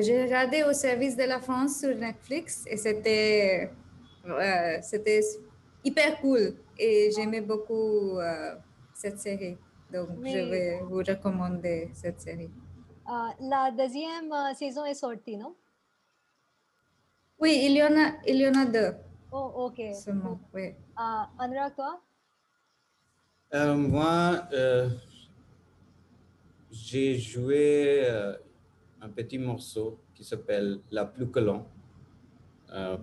j'ai 0.00 0.22
regardé 0.22 0.62
au 0.62 0.72
service 0.72 1.16
de 1.16 1.24
la 1.24 1.40
France 1.40 1.80
sur 1.80 1.94
Netflix 1.96 2.64
et 2.66 2.76
c'était, 2.76 3.70
c'était 4.82 5.20
hyper 5.84 6.20
cool 6.20 6.54
et 6.78 7.10
j'aimais 7.14 7.40
beaucoup 7.40 8.18
cette 8.94 9.18
série. 9.18 9.56
Donc, 9.92 10.08
je 10.24 10.50
vais 10.50 10.80
vous 10.88 10.98
recommander 10.98 11.90
cette 11.94 12.20
série. 12.20 12.50
la 13.40 13.70
deuxième 13.70 14.32
saison 14.54 14.84
est 14.84 14.94
sortie, 14.94 15.36
non? 15.36 15.54
Oui, 17.40 17.60
il 17.66 17.72
y 17.76 17.82
en 17.82 17.96
a, 17.96 18.14
il 18.26 18.36
y 18.36 18.48
en 18.48 18.54
a 18.54 18.64
deux. 18.64 18.94
Oh, 19.30 19.52
ok. 19.56 19.94
Seulement, 19.94 20.40
oui. 20.52 20.74
Uh, 20.98 21.70
toi? 21.76 22.00
Euh, 23.54 23.74
moi, 23.76 24.42
euh, 24.52 24.90
j'ai 26.70 27.18
joué 27.18 28.02
euh, 28.04 28.34
un 29.00 29.08
petit 29.08 29.38
morceau 29.38 29.98
qui 30.14 30.24
s'appelle 30.24 30.80
La 30.90 31.04
plus 31.04 31.28
que 31.28 31.40
long 31.40 31.64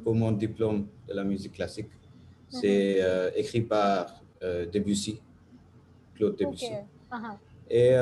pour 0.04 0.14
mon 0.14 0.32
diplôme 0.32 0.88
de 1.08 1.14
la 1.16 1.24
musique 1.24 1.54
classique. 1.54 1.90
C'est 2.50 3.02
mhm. 3.02 3.32
écrit 3.36 3.62
par 3.62 4.22
Debussy, 4.40 5.20
Claude 6.14 6.38
Debussy. 6.38 6.70
Uh-huh. 7.12 7.38
Et, 7.72 7.96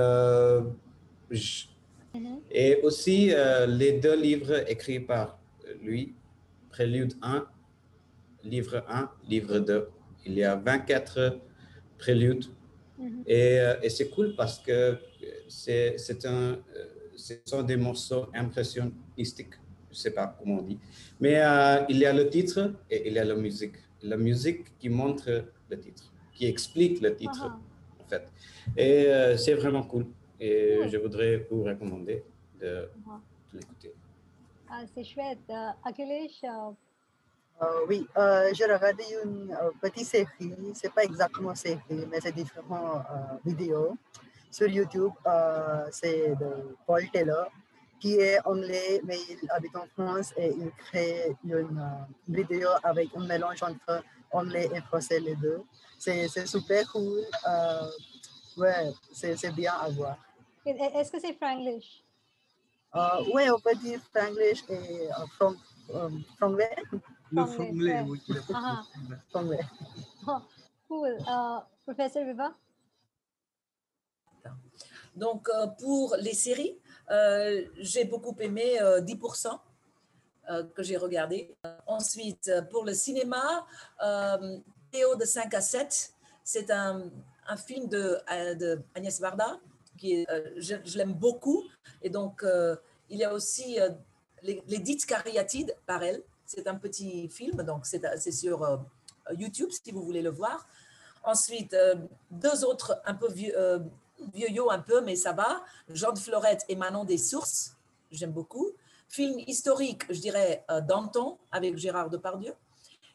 mhm. 2.13 2.39
et 2.51 2.81
aussi 2.83 3.31
les 3.69 3.93
deux 3.93 4.19
livres 4.19 4.69
écrits 4.69 4.99
par 4.99 5.39
lui, 5.81 6.13
prélude 6.69 7.13
1, 7.21 7.45
livre 8.43 8.83
1, 8.89 9.09
livre 9.29 9.59
2. 9.59 9.89
Il 10.25 10.33
y 10.33 10.43
a 10.43 10.55
24 10.55 11.39
préludes. 11.97 12.45
Mhm. 13.03 13.23
Et, 13.27 13.59
euh, 13.59 13.75
et 13.83 13.89
c'est 13.89 14.09
cool 14.09 14.35
parce 14.35 14.59
que 14.59 14.97
c'est 15.47 16.25
un, 16.25 16.53
euh, 16.53 16.57
ce 17.15 17.33
sont 17.45 17.63
des 17.63 17.77
morceaux 17.77 18.25
impressionistiques, 18.33 19.55
je 19.91 19.95
ne 19.97 20.01
sais 20.03 20.11
pas 20.11 20.35
comment 20.37 20.59
on 20.59 20.61
dit. 20.63 20.79
Mais 21.19 21.35
euh, 21.39 21.85
il 21.89 21.97
y 21.97 22.05
a 22.05 22.13
le 22.13 22.29
titre 22.29 22.73
et 22.89 23.07
il 23.07 23.13
y 23.13 23.19
a 23.19 23.25
la 23.25 23.35
musique. 23.35 23.75
La 24.01 24.17
musique 24.17 24.77
qui 24.79 24.89
montre 24.89 25.45
le 25.69 25.79
titre, 25.79 26.11
qui 26.33 26.45
explique 26.45 26.99
le 27.01 27.15
titre, 27.15 27.45
en 28.01 28.05
fait. 28.09 28.25
Et 28.75 29.07
c'est 29.37 29.53
vraiment 29.53 29.83
cool. 29.83 30.07
Et 30.39 30.79
je 30.91 30.97
voudrais 30.97 31.47
vous 31.49 31.63
recommander 31.63 32.21
de 32.59 32.89
l'écouter. 33.53 33.93
Ah, 34.75 34.81
c'est 34.95 35.03
chouette. 35.03 35.37
Euh, 35.51 35.69
Akhilesh 35.85 36.43
euh, 36.45 36.71
euh, 37.61 37.85
Oui, 37.87 38.07
j'ai 38.53 38.65
regardé 38.65 39.03
une 39.23 39.57
petite 39.81 40.07
série. 40.07 40.53
C'est 40.73 40.93
pas 40.93 41.03
exactement 41.03 41.55
série, 41.55 41.79
mais 42.09 42.19
c'est 42.21 42.31
différentes 42.33 43.05
vidéos 43.45 43.97
sur 44.51 44.67
YouTube. 44.67 45.11
c'est 45.91 46.35
de 46.35 46.75
Paul 46.85 47.09
Taylor, 47.11 47.47
qui 47.99 48.15
est 48.15 48.39
anglais, 48.45 49.01
mais 49.03 49.17
il 49.29 49.49
habite 49.51 49.75
en 49.75 49.87
France 49.93 50.33
et 50.37 50.49
il 50.49 50.71
crée 50.71 51.35
une 51.43 51.81
vidéo 52.27 52.69
avec 52.83 53.09
un 53.15 53.25
mélange 53.25 53.63
entre 53.63 54.03
anglais 54.31 54.69
et 54.73 54.81
français, 54.81 55.19
les 55.19 55.35
deux. 55.35 55.61
C'est 55.97 56.27
super 56.45 56.91
cool. 56.91 57.21
ouais, 58.57 58.91
c'est 59.13 59.55
bien 59.55 59.73
à 59.73 59.89
voir. 59.89 60.17
Est-ce 60.65 61.11
que 61.11 61.19
c'est 61.19 61.33
franglish? 61.33 62.03
Oui, 63.33 63.49
on 63.49 63.59
peut 63.59 63.75
dire 63.75 63.99
franglish 64.13 64.63
et 64.69 65.07
uh, 65.07 65.45
from, 65.87 65.95
um, 65.95 66.23
franglais. 66.37 66.75
Le 67.31 67.45
franglais, 67.45 68.01
oui. 68.07 68.21
Franglais. 69.29 69.59
Oh, 70.27 70.37
cool. 70.87 71.17
Uh, 71.27 71.61
Professeur 71.85 72.25
Viva? 72.25 72.53
Donc, 75.15 75.47
euh, 75.49 75.67
pour 75.67 76.15
les 76.19 76.33
séries, 76.33 76.77
euh, 77.11 77.65
j'ai 77.77 78.05
beaucoup 78.05 78.35
aimé 78.39 78.81
euh, 78.81 79.01
10% 79.01 79.59
euh, 80.49 80.63
que 80.75 80.81
j'ai 80.81 80.97
regardé. 80.97 81.53
Ensuite, 81.85 82.51
pour 82.71 82.83
le 82.83 82.93
cinéma, 82.93 83.65
euh, 84.03 84.57
Théo 84.91 85.15
de 85.15 85.25
5 85.25 85.53
à 85.53 85.61
7, 85.61 86.13
c'est 86.43 86.71
un, 86.71 87.11
un, 87.47 87.57
film 87.57 87.87
de, 87.89 88.17
de 88.55 88.81
Agnès 88.95 89.19
Varda 89.19 89.59
euh, 90.03 90.49
je, 90.57 90.97
l'aime 90.97 91.13
beaucoup. 91.13 91.63
Et 92.01 92.09
donc, 92.09 92.43
euh, 92.43 92.75
il 93.09 93.17
y 93.17 93.23
a 93.23 93.33
aussi 93.33 93.79
euh, 93.79 93.89
les, 94.43 94.79
dites 94.79 95.05
cariatides 95.05 95.75
par 95.85 96.03
elle. 96.03 96.21
C'est 96.45 96.67
un 96.67 96.75
petit 96.75 97.29
film, 97.29 97.63
donc 97.63 97.85
c'est 97.85 98.31
sur 98.31 98.79
YouTube 99.31 99.69
si 99.71 99.91
vous 99.91 100.03
voulez 100.03 100.21
le 100.21 100.29
voir. 100.29 100.67
Ensuite, 101.23 101.75
deux 102.29 102.65
autres 102.65 103.01
un 103.05 103.15
peu 103.15 103.31
vieux, 103.31 103.55
vieux 104.33 104.69
un 104.69 104.79
peu, 104.79 105.01
mais 105.01 105.15
ça 105.15 105.31
va. 105.31 105.63
Jean 105.89 106.11
de 106.11 106.19
Florette 106.19 106.65
et 106.67 106.75
Manon 106.75 107.05
des 107.05 107.17
Sources, 107.17 107.75
j'aime 108.11 108.31
beaucoup. 108.31 108.71
Film 109.07 109.39
historique, 109.47 110.03
je 110.09 110.19
dirais 110.19 110.65
Danton 110.87 111.37
avec 111.51 111.77
Gérard 111.77 112.09
Depardieu. 112.09 112.53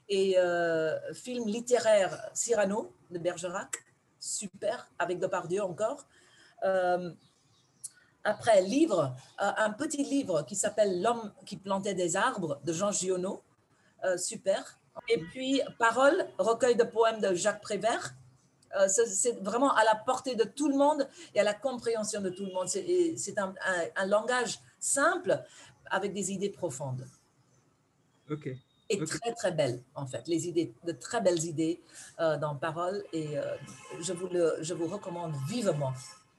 Et 0.08 0.36
film 1.12 1.46
littéraire 1.46 2.30
Cyrano 2.32 2.92
de 3.10 3.18
Bergerac, 3.18 3.76
super, 4.18 4.88
avec 4.98 5.18
Depardieu 5.18 5.62
encore. 5.62 6.06
Après, 8.24 8.60
livre, 8.62 9.14
euh, 9.40 9.50
un 9.56 9.70
petit 9.70 10.04
livre 10.04 10.42
qui 10.42 10.56
s'appelle 10.56 11.00
L'homme 11.02 11.32
qui 11.46 11.56
plantait 11.56 11.94
des 11.94 12.16
arbres 12.16 12.60
de 12.64 12.72
Jean 12.72 12.92
Giono. 12.92 13.42
Euh, 14.04 14.16
super. 14.16 14.78
Et 15.08 15.18
puis, 15.18 15.62
Parole, 15.78 16.26
recueil 16.38 16.76
de 16.76 16.84
poèmes 16.84 17.20
de 17.20 17.34
Jacques 17.34 17.60
Prévert. 17.62 18.14
Euh, 18.78 18.86
c'est 18.88 19.40
vraiment 19.42 19.72
à 19.74 19.84
la 19.84 19.94
portée 19.94 20.34
de 20.34 20.44
tout 20.44 20.68
le 20.68 20.76
monde 20.76 21.08
et 21.34 21.40
à 21.40 21.44
la 21.44 21.54
compréhension 21.54 22.20
de 22.20 22.28
tout 22.30 22.44
le 22.44 22.52
monde. 22.52 22.68
C'est 22.68 23.38
un, 23.38 23.54
un- 23.66 23.86
un 23.96 24.06
langage 24.06 24.58
simple 24.78 25.42
avec 25.90 26.12
des 26.12 26.32
idées 26.32 26.50
profondes 26.50 27.06
Ok. 28.30 28.48
et 28.90 29.04
très 29.04 29.32
très 29.32 29.52
belles 29.52 29.82
en 29.94 30.06
fait. 30.06 30.28
Les 30.28 30.48
idées, 30.48 30.74
de 30.84 30.92
très 30.92 31.22
belles 31.22 31.42
idées 31.44 31.80
dans 32.18 32.54
Parole 32.56 33.02
et 33.14 33.36
je, 34.00 34.12
vous 34.12 34.26
le, 34.28 34.56
je 34.60 34.74
vous 34.74 34.86
recommande 34.86 35.32
vivement 35.48 35.94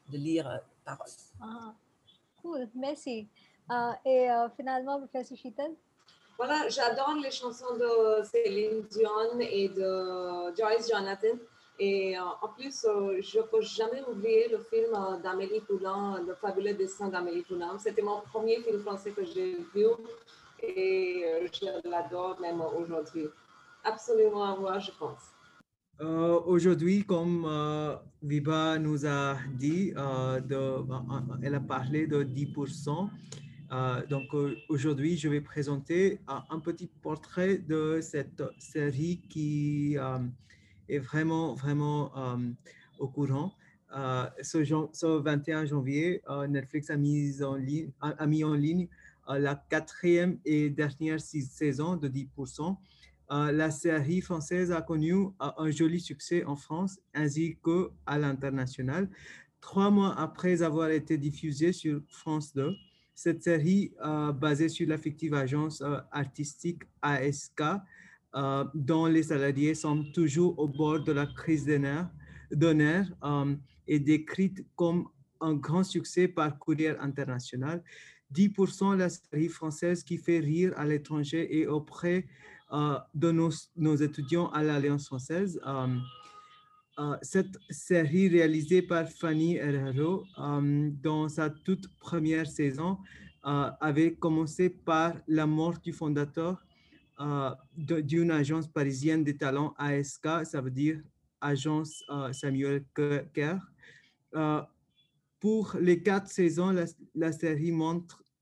de 0.10 0.18
lire 0.18 0.62
Parole. 0.96 1.14
Ah, 1.42 1.74
cool, 2.42 2.68
merci. 2.76 3.28
Euh, 3.72 3.92
et 4.06 4.32
euh, 4.32 4.50
finalement, 4.56 4.98
professeur 5.00 5.38
Sheetal, 5.38 5.72
Voilà, 6.38 6.68
j'adore 6.70 7.16
les 7.22 7.32
chansons 7.32 7.76
de 7.76 8.24
Céline 8.24 8.82
Dion 8.90 9.40
et 9.40 9.70
de 9.70 10.56
Joyce 10.56 10.90
Jonathan. 10.90 11.38
Et 11.82 12.18
euh, 12.18 12.22
en 12.42 12.50
plus, 12.50 12.84
euh, 12.86 13.22
je 13.22 13.38
ne 13.38 13.44
peux 13.44 13.62
jamais 13.62 14.04
oublier 14.06 14.50
le 14.50 14.60
film 14.60 14.94
euh, 14.94 15.18
d'Amélie 15.18 15.62
Poulain, 15.62 16.22
Le 16.28 16.36
fabuleux 16.36 16.74
destin 16.74 17.08
d'Amélie 17.08 17.44
Poulain. 17.44 17.78
C'était 17.80 18.02
mon 18.02 18.20
premier 18.22 18.60
film 18.62 18.82
français 18.82 19.12
que 19.12 19.24
j'ai 19.24 19.56
vu 19.74 19.86
et 20.62 21.24
euh, 21.26 21.48
je 21.54 21.90
l'adore 21.90 22.38
même 22.42 22.60
aujourd'hui. 22.62 23.28
Absolument 23.84 24.44
à 24.44 24.56
voir, 24.56 24.80
je 24.82 24.92
pense. 24.92 25.22
Euh, 26.02 26.40
Aujourd'hui, 26.46 27.04
comme 27.04 27.46
euh, 27.46 27.96
Viva 28.24 28.80
nous 28.80 29.06
a 29.06 29.38
dit, 29.58 29.92
euh, 29.98 30.40
euh, 30.52 30.84
elle 31.42 31.56
a 31.56 31.60
parlé 31.60 32.08
de 32.08 32.24
10%. 32.24 33.10
Euh, 33.72 34.06
donc 34.08 34.24
aujourd'hui, 34.70 35.18
je 35.18 35.28
vais 35.30 35.42
présenter 35.42 36.20
un 36.28 36.60
petit 36.60 36.88
portrait 36.88 37.58
de 37.58 38.00
cette 38.02 38.42
série 38.58 39.22
qui 39.30 39.96
est 40.88 41.00
vraiment, 41.00 41.54
vraiment 41.54 42.12
au 42.98 43.08
courant. 43.10 43.54
Ce, 44.42 44.64
jan- 44.64 44.90
ce 44.94 45.06
21 45.06 45.66
janvier, 45.66 46.24
Netflix 46.48 46.90
a 46.90 46.98
mis 46.98 47.44
en 47.44 48.54
ligne, 48.56 48.88
la 49.28 49.56
quatrième 49.70 50.40
et 50.46 50.70
dernière 50.72 51.20
saison 51.20 51.96
de 51.96 52.08
10%. 52.08 52.76
Euh, 53.32 53.52
la 53.52 53.70
série 53.72 54.22
française 54.22 54.72
a 54.72 54.82
connu 54.82 55.14
un 55.40 55.70
joli 55.70 56.00
succès 56.00 56.44
en 56.46 56.56
France 56.56 57.00
ainsi 57.14 57.58
qu'à 57.64 58.18
l'international. 58.18 59.10
Trois 59.62 59.92
mois 59.92 60.18
après 60.20 60.62
avoir 60.62 60.90
été 60.90 61.18
diffusée 61.18 61.74
sur 61.74 62.02
France 62.10 62.54
2, 62.56 62.74
cette 63.14 63.44
série 63.44 63.92
euh, 64.06 64.32
basée 64.32 64.70
sur 64.70 64.88
la 64.88 64.98
fictive 64.98 65.34
agence 65.34 65.82
euh, 65.82 65.98
artistique 66.12 66.84
ASK, 67.02 67.62
dont 68.76 69.08
les 69.08 69.24
salariés 69.24 69.74
sont 69.74 70.06
toujours 70.14 70.58
au 70.58 70.68
bord 70.68 71.04
de 71.04 71.12
la 71.12 71.26
crise 71.26 71.68
euh, 71.68 73.56
est 73.88 74.00
décrite 74.00 74.66
comme 74.76 75.10
un 75.42 75.56
grand 75.56 75.84
succès 75.84 76.28
par 76.28 76.58
Courrier 76.60 76.96
International. 77.00 77.84
10% 78.34 78.96
la 78.96 79.10
série 79.10 79.50
française 79.50 80.04
qui 80.04 80.18
fait 80.18 80.40
rire 80.40 80.72
à 80.78 80.86
l'étranger 80.86 81.60
et 81.60 81.68
auprès 81.68 82.28
de 82.72 83.32
nos, 83.32 83.96
étudiants 83.96 84.50
à 84.52 84.64
l'Alliance 84.64 85.08
française. 85.08 85.60
Euh, 85.66 85.88
euh, 87.00 87.18
cette 87.22 87.58
série 87.70 88.28
réalisée 88.28 88.82
par 88.82 89.08
Fanny 89.08 89.56
Herrero 89.56 90.26
euh, 90.38 90.90
dans 91.02 91.30
sa 91.30 91.50
toute 91.50 91.88
première 91.98 92.46
saison 92.48 92.98
euh, 93.46 93.70
avait 93.80 94.14
commencé 94.16 94.70
par 94.70 95.14
la 95.28 95.46
mort 95.46 95.80
du 95.80 95.94
fondateur 95.94 96.62
euh, 97.22 97.52
d'une 97.78 98.32
agence 98.32 98.68
parisienne 98.68 99.24
de 99.24 99.32
talents 99.32 99.74
ASK, 99.78 100.28
ça 100.44 100.62
veut 100.62 100.72
dire 100.72 101.00
Agence 101.42 102.04
euh, 102.10 102.34
Samuel 102.34 102.84
Ke- 102.94 103.26
Kerr. 103.34 103.60
Euh, 104.36 104.62
pour 105.40 105.76
les 105.80 106.04
quatre 106.04 106.28
saisons, 106.28 106.76
la, 107.16 107.32
série 107.32 107.74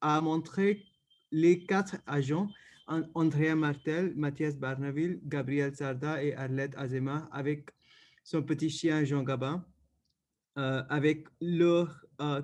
a 0.01 0.21
montré 0.21 0.83
les 1.31 1.63
quatre 1.63 1.97
agents, 2.07 2.49
Andrea 2.87 3.55
Martel, 3.55 4.13
Mathias 4.15 4.57
Barneville, 4.57 5.19
Gabriel 5.25 5.75
Sarda 5.75 6.23
et 6.23 6.33
Arlette 6.35 6.75
Azema, 6.77 7.27
avec 7.31 7.69
son 8.23 8.43
petit 8.43 8.69
chien 8.69 9.03
Jean 9.03 9.23
Gabin, 9.23 9.65
euh, 10.57 10.83
avec 10.89 11.27
leurs 11.41 12.05
euh, 12.21 12.41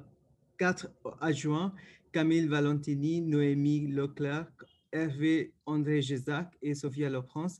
quatre 0.57 0.87
adjoints, 1.21 1.73
Camille 2.11 2.47
Valentini, 2.47 3.21
Noémie 3.21 3.87
Leclerc, 3.87 4.47
Hervé 4.91 5.53
André 5.65 6.01
Gézac 6.01 6.53
et 6.61 6.75
Sophia 6.75 7.09
Laurence, 7.09 7.59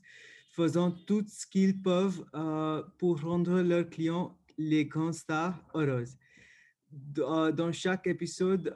faisant 0.52 0.90
tout 0.90 1.24
ce 1.26 1.46
qu'ils 1.46 1.82
peuvent 1.82 2.24
euh, 2.34 2.82
pour 2.98 3.20
rendre 3.20 3.62
leurs 3.62 3.88
clients 3.88 4.38
les 4.56 4.84
grandes 4.84 5.14
stars 5.14 5.60
heureuses. 5.74 6.16
Dans 6.92 7.72
chaque 7.72 8.06
épisode, 8.06 8.72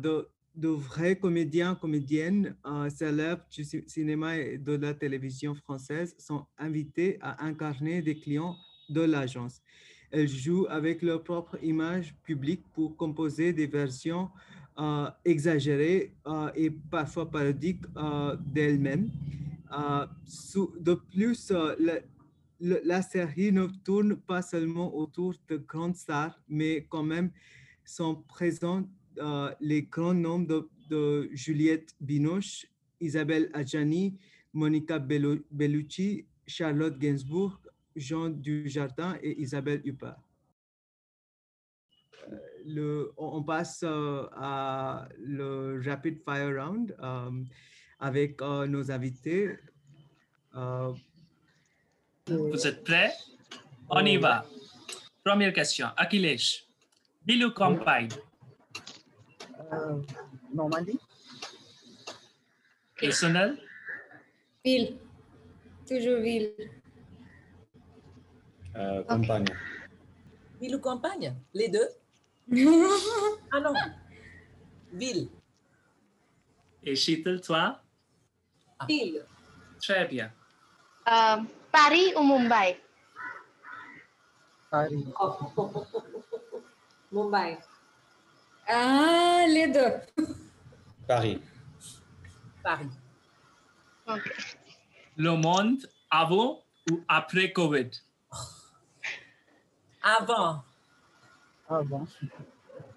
de, 0.00 0.26
de 0.58 0.68
vrais 0.68 1.16
comédiens, 1.16 1.74
comédiennes 1.76 2.56
euh, 2.66 2.90
célèbres 2.90 3.44
du 3.50 3.62
ci- 3.64 3.84
cinéma 3.86 4.36
et 4.36 4.58
de 4.58 4.72
la 4.76 4.92
télévision 4.92 5.54
française 5.54 6.14
sont 6.18 6.44
invités 6.58 7.16
à 7.20 7.44
incarner 7.44 8.02
des 8.02 8.16
clients 8.18 8.56
de 8.88 9.02
l'agence. 9.02 9.60
Elles 10.10 10.28
jouent 10.28 10.66
avec 10.68 11.02
leur 11.02 11.22
propre 11.22 11.58
image 11.62 12.14
publique 12.24 12.64
pour 12.72 12.96
composer 12.96 13.52
des 13.52 13.66
versions 13.66 14.30
euh, 14.78 15.08
exagérées 15.24 16.14
euh, 16.26 16.50
et 16.56 16.70
parfois 16.70 17.30
parodiques 17.30 17.84
d'elles-mêmes. 18.52 19.10
De 19.70 20.94
plus, 20.94 21.52
la, 22.60 22.78
la 22.84 23.02
série 23.02 23.52
ne 23.52 23.66
tourne 23.84 24.16
pas 24.16 24.42
seulement 24.42 24.96
autour 24.96 25.34
de 25.48 25.56
grandes 25.58 25.94
stars, 25.96 26.40
mais 26.48 26.86
quand 26.88 27.04
même 27.04 27.30
sont 27.84 28.16
présents 28.28 28.84
euh, 29.20 29.52
les 29.60 29.82
grands 29.82 30.14
noms 30.14 30.40
de, 30.40 30.68
Juliette 31.32 31.94
Binoche, 32.00 32.66
Isabelle 33.00 33.50
Adjani, 33.52 34.18
Monica 34.52 34.98
Bellu- 34.98 35.44
Bellucci, 35.50 36.26
Charlotte 36.46 36.98
Gainsbourg, 36.98 37.60
Jean 37.94 38.30
Dujardin 38.30 39.18
et 39.22 39.40
Isabelle 39.40 39.82
Huppert. 39.84 40.16
Euh, 42.30 42.36
le- 42.64 43.12
on 43.16 43.42
passe 43.42 43.82
euh, 43.84 44.26
à 44.32 45.08
le 45.18 45.80
Rapid 45.84 46.22
Fire 46.24 46.54
Round 46.56 46.96
avec 47.98 48.40
nos 48.40 48.90
invités. 48.90 49.56
Vous 50.54 50.96
êtes 52.66 52.84
prêts? 52.84 53.12
On 53.90 54.04
y 54.04 54.16
va. 54.16 54.46
Première 55.24 55.52
question. 55.52 55.88
Akhilesh, 55.96 56.66
campagne? 57.54 58.08
Euh, 59.72 60.00
Normandie, 60.54 60.98
Et 63.00 63.10
Sonal? 63.12 63.58
Ville. 64.64 64.96
Toujours 65.86 66.20
ville. 66.20 66.52
Euh, 68.76 69.02
campagne. 69.04 69.44
Ville 70.60 70.76
ou 70.76 70.80
campagne? 70.80 71.34
Les 71.54 71.68
deux? 71.68 71.88
Ah 73.52 73.60
non 73.60 73.74
Ville. 74.92 75.28
Et 76.82 76.96
Sheetal, 76.96 77.40
toi? 77.42 77.80
Ville. 78.88 79.24
Très 79.82 80.06
bien. 80.06 80.32
Euh, 81.08 81.36
Paris 81.70 82.12
ou 82.16 82.22
Mumbai? 82.22 82.80
Paris, 84.70 85.06
Mumbai. 87.12 87.58
Ah, 88.68 89.44
les 89.48 89.68
deux. 89.68 90.24
Paris. 91.06 91.40
Paris. 92.62 92.88
Le 95.16 95.30
monde 95.36 95.86
avant 96.10 96.60
ou 96.90 97.00
après 97.08 97.52
COVID? 97.52 97.90
Avant. 100.02 100.62
bon, 101.68 102.06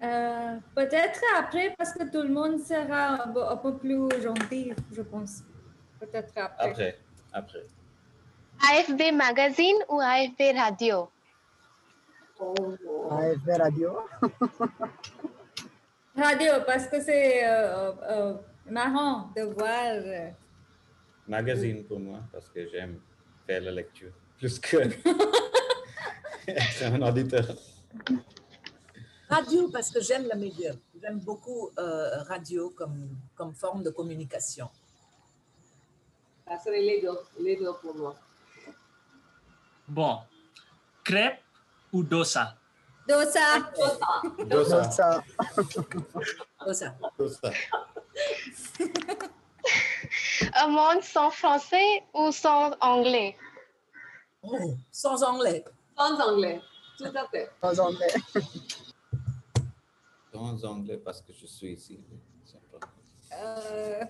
Euh, 0.02 0.56
Peut-être 0.74 1.20
après, 1.38 1.74
parce 1.76 1.92
que 1.92 2.04
tout 2.10 2.22
le 2.22 2.28
monde 2.32 2.58
sera 2.60 3.22
un 3.24 3.28
peu, 3.32 3.44
un 3.46 3.56
peu 3.56 3.76
plus 3.76 4.08
gentil, 4.22 4.72
je 4.92 5.02
pense. 5.02 5.42
Peut-être 6.00 6.32
après. 6.36 6.70
Après. 6.70 6.98
Après. 7.32 7.66
AFB 8.70 9.12
Magazine 9.14 9.76
ou 9.88 10.00
AFB 10.00 10.56
Radio? 10.56 11.08
Oh, 12.40 12.54
AFB 13.10 13.48
Radio, 13.58 13.98
Radio, 16.16 16.52
parce 16.66 16.86
que 16.88 17.00
c'est 17.00 17.46
euh, 17.48 17.92
euh, 18.02 18.34
marrant 18.70 19.30
de 19.36 19.42
voir. 19.42 19.94
euh, 19.94 20.30
Magazine 21.26 21.84
pour 21.84 22.00
moi, 22.00 22.20
parce 22.32 22.48
que 22.48 22.68
j'aime 22.68 23.00
faire 23.46 23.62
la 23.62 23.70
lecture 23.70 24.12
plus 24.38 24.58
que 24.58 24.76
être 26.48 26.82
un 26.82 27.00
auditeur. 27.02 27.46
Radio 29.30 29.70
parce 29.70 29.90
que 29.90 30.00
j'aime 30.02 30.26
la 30.26 30.34
média. 30.34 30.72
j'aime 31.00 31.20
beaucoup 31.20 31.70
euh, 31.78 32.22
radio 32.24 32.70
comme, 32.76 33.08
comme 33.34 33.54
forme 33.54 33.82
de 33.82 33.90
communication. 33.90 34.68
Ça 36.46 36.58
serait 36.58 36.82
les 36.82 37.00
deux, 37.00 37.18
les 37.40 37.56
deux 37.56 37.72
pour 37.80 37.94
moi. 37.94 38.14
Bon, 39.88 40.18
crêpe 41.04 41.40
ou 41.92 42.02
dosa? 42.02 42.56
Dosa. 43.12 43.48
Dosa. 44.48 44.90
Ça, 44.90 45.22
Dosa. 46.64 46.94
Dosa. 47.18 47.50
Un 50.54 50.68
monde 50.68 51.02
sans 51.02 51.30
français 51.30 52.02
ou 52.14 52.32
sans 52.32 52.72
anglais? 52.80 53.36
Oh, 54.42 54.56
sans 54.90 55.22
anglais. 55.22 55.62
Sans 55.96 56.18
anglais, 56.20 56.60
tout 56.96 57.12
à 57.14 57.26
fait. 57.28 57.50
en 57.60 57.78
anglais. 57.78 58.14
Dans 60.32 60.64
anglais 60.64 60.96
parce 60.96 61.20
que 61.20 61.32
je 61.34 61.46
suis 61.46 61.72
ici. 61.74 62.00
Euh, 63.38 64.04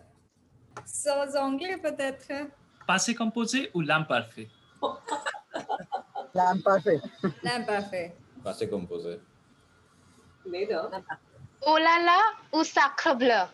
sans 0.87 1.37
anglais 1.37 1.77
peut-être. 1.77 2.51
Passé 2.87 3.15
composé 3.17 3.69
ou 3.75 3.81
l'imparfait? 3.81 4.49
L'imparfait. 6.35 7.01
L'imparfait. 7.43 8.17
Passé 8.45 8.69
composé. 8.69 9.21
Les 10.47 10.67
deux. 10.67 10.75
Oh 11.67 11.77
là 11.79 12.03
là 12.05 12.21
ou 12.53 12.65
sacre 12.65 13.15
bleu? 13.15 13.47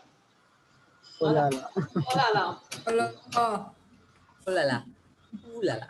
Oh 1.21 1.31
là 1.31 1.49
là. 1.49 1.69
Oh 1.75 1.81
là 2.15 2.31
là. 2.33 2.59
Oh 2.87 2.91
là- 2.91 3.11
oh. 3.37 3.57
Oh 4.47 4.51
là 4.51 4.65
là. 4.65 4.83
Ouh 5.53 5.61
là 5.61 5.77
là. 5.77 5.87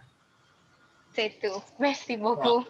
C'est 1.13 1.39
tout. 1.41 1.61
Merci 1.79 2.17
beaucoup. 2.17 2.65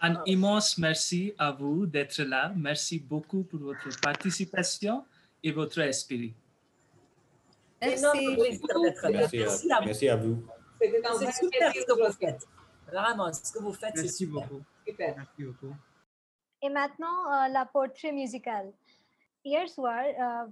Un 0.00 0.22
immense 0.24 0.78
merci 0.78 1.34
à 1.38 1.52
vous 1.52 1.84
d'être 1.86 2.22
là. 2.22 2.52
Merci 2.56 2.98
beaucoup 2.98 3.42
pour 3.42 3.60
votre 3.60 3.88
participation 4.00 5.04
et 5.42 5.52
votre 5.52 5.78
esprit. 5.80 6.32
Merci. 7.82 8.02
Merci 8.02 8.60
Merci 9.12 9.42
à, 9.72 9.80
vous. 9.80 9.86
merci 9.86 10.08
à 10.08 10.16
vous. 10.16 10.42
C'était 10.80 11.06
un 11.06 11.32
super 11.32 11.72
plaisir 11.72 11.82
ce 11.82 11.86
que 11.94 12.06
vous 12.06 12.12
faites. 12.12 12.46
Vraiment, 12.92 13.32
ce 13.32 13.52
que 13.52 13.58
vous 13.58 13.72
faites, 13.72 13.96
c'est 13.96 14.02
Merci 14.02 14.26
super. 14.26 14.48
beaucoup. 14.48 14.62
Super. 14.86 15.16
Merci 15.16 15.44
beaucoup. 15.44 15.74
Et 16.62 16.68
maintenant, 16.68 17.32
euh, 17.32 17.48
la 17.48 17.64
portrait 17.66 18.12
musicale. 18.12 18.72
Hier 19.44 19.68
soir, 19.68 20.04
euh, 20.04 20.50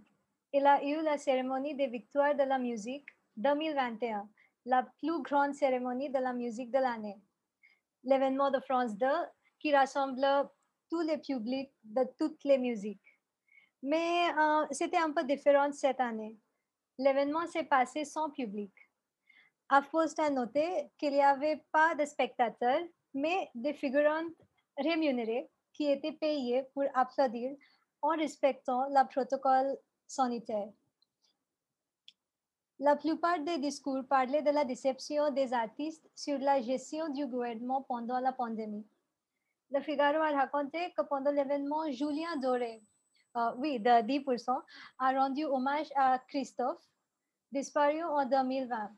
il 0.53 0.67
a 0.67 0.83
eu 0.83 1.03
la 1.03 1.19
cérémonie 1.19 1.75
des 1.75 1.89
victoires 1.89 2.35
de 2.35 2.45
la 2.45 2.59
musique 2.59 3.07
2021, 3.37 4.27
la 4.65 4.83
plus 4.99 5.23
grande 5.23 5.55
cérémonie 5.55 6.11
de 6.11 6.19
la 6.19 6.33
musique 6.33 6.71
de 6.71 6.79
l'année. 6.79 7.21
L'événement 8.05 8.51
de 8.51 8.61
France 8.61 8.97
2 8.97 9.07
qui 9.59 9.75
rassemble 9.75 10.49
tous 10.89 11.01
les 11.03 11.19
publics 11.19 11.73
de 11.85 12.05
toutes 12.19 12.43
les 12.45 12.57
musiques. 12.57 13.21
Mais 13.83 14.31
euh, 14.39 14.67
c'était 14.71 14.97
un 14.97 15.13
peu 15.13 15.25
différent 15.25 15.71
cette 15.73 16.01
année. 16.01 16.37
L'événement 16.99 17.47
s'est 17.47 17.65
passé 17.65 18.05
sans 18.05 18.31
public. 18.31 18.73
À 19.71 19.83
force 19.83 20.19
à 20.19 20.31
noter 20.31 20.91
qu'il 20.99 21.13
n'y 21.13 21.23
avait 21.23 21.63
pas 21.73 21.95
de 21.95 22.05
spectateurs, 22.05 22.81
mais 23.15 23.51
des 23.55 23.75
figurants 23.75 24.29
rémunérés 24.77 25.51
qui 25.73 25.91
étaient 25.91 26.13
payés 26.13 26.65
pour 26.75 26.85
applaudir 26.95 27.55
en 28.01 28.17
respectant 28.17 28.89
le 28.89 29.07
protocole 29.09 29.77
sanitaire. 30.07 30.69
La 32.81 32.95
plupart 32.95 33.41
des 33.41 33.59
discours 33.59 34.05
parlaient 34.09 34.43
de 34.43 34.51
la 34.51 34.65
déception 34.65 35.31
des 35.33 35.53
artistes 35.53 36.09
sur 36.15 36.39
la 36.39 36.63
gestion 36.63 37.09
du 37.09 37.27
gouvernement 37.27 37.83
pendant 37.83 38.21
la 38.21 38.33
pandémie. 38.33 38.87
Le 39.71 39.81
Figaro 39.83 40.19
a 40.23 40.31
raconté 40.31 40.93
que 40.97 41.03
pendant 41.03 41.33
l'événement, 41.33 41.91
Julien 41.91 42.37
Doré, 42.41 42.81
euh, 43.37 43.53
oui, 43.57 43.81
de 43.81 43.91
10%, 43.91 44.63
a 45.01 45.13
rendu 45.13 45.45
hommage 45.45 45.89
à 45.97 46.21
Christophe, 46.29 46.83
disparu 47.51 48.03
en 48.05 48.25
2020. 48.25 48.91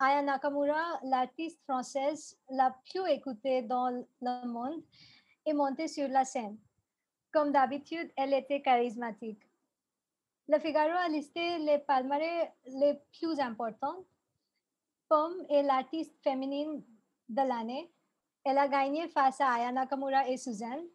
Aya 0.00 0.22
Nakamura, 0.22 1.00
l'artiste 1.02 1.60
française 1.64 2.38
la 2.50 2.70
plus 2.88 3.04
écoutée 3.10 3.62
dans 3.62 3.90
le 3.90 4.46
monde, 4.46 4.80
est 5.44 5.52
montée 5.52 5.88
sur 5.88 6.06
la 6.08 6.24
scène. 6.24 6.56
Comme 7.32 7.50
d'habitude, 7.50 8.08
elle 8.16 8.32
était 8.32 8.62
charismatique. 8.62 9.42
Le 10.46 10.60
Figaro 10.60 10.92
a 10.92 11.08
listé 11.08 11.58
les 11.58 11.78
palmarès 11.78 12.48
les 12.66 12.94
plus 13.18 13.40
importants. 13.40 14.04
Pomme 15.08 15.44
est 15.50 15.62
l'artiste 15.64 16.14
féminine 16.22 16.84
de 17.28 17.42
l'année. 17.42 17.92
Elle 18.44 18.58
a 18.58 18.68
gagné 18.68 19.08
face 19.08 19.40
à 19.40 19.54
Aya 19.54 19.72
Nakamura 19.72 20.28
et 20.28 20.36
Suzanne. 20.36 20.86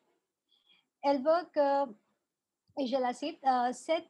Elle 1.04 1.22
veut 1.22 1.46
que, 1.54 1.92
et 2.80 2.88
je 2.88 2.98
la 2.98 3.14
cite, 3.14 3.38
euh, 3.46 3.74
cette, 3.74 4.10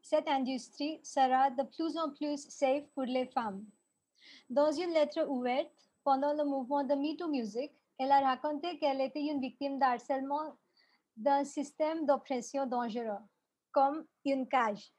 cette 0.00 0.26
industrie 0.26 1.00
sera 1.04 1.50
de 1.50 1.62
plus 1.62 1.96
en 1.96 2.10
plus 2.10 2.48
safe 2.48 2.84
pour 2.94 3.04
les 3.04 3.26
femmes. 3.26 3.64
Dans 4.50 4.72
une 4.72 4.90
lettre 4.90 5.26
ouverte 5.28 5.70
pendant 6.04 6.32
le 6.32 6.44
mouvement 6.44 6.84
de 6.84 6.94
MeToo 6.94 7.28
Music, 7.28 7.72
elle 7.98 8.10
a 8.10 8.20
raconté 8.20 8.78
qu'elle 8.78 9.00
était 9.00 9.22
une 9.22 9.40
victime 9.40 9.78
d'harcèlement 9.78 10.56
d'un 11.16 11.44
système 11.44 12.06
d'oppression 12.06 12.66
dangereux, 12.66 13.22
comme 13.70 14.04
une 14.24 14.48
cage. 14.48 14.92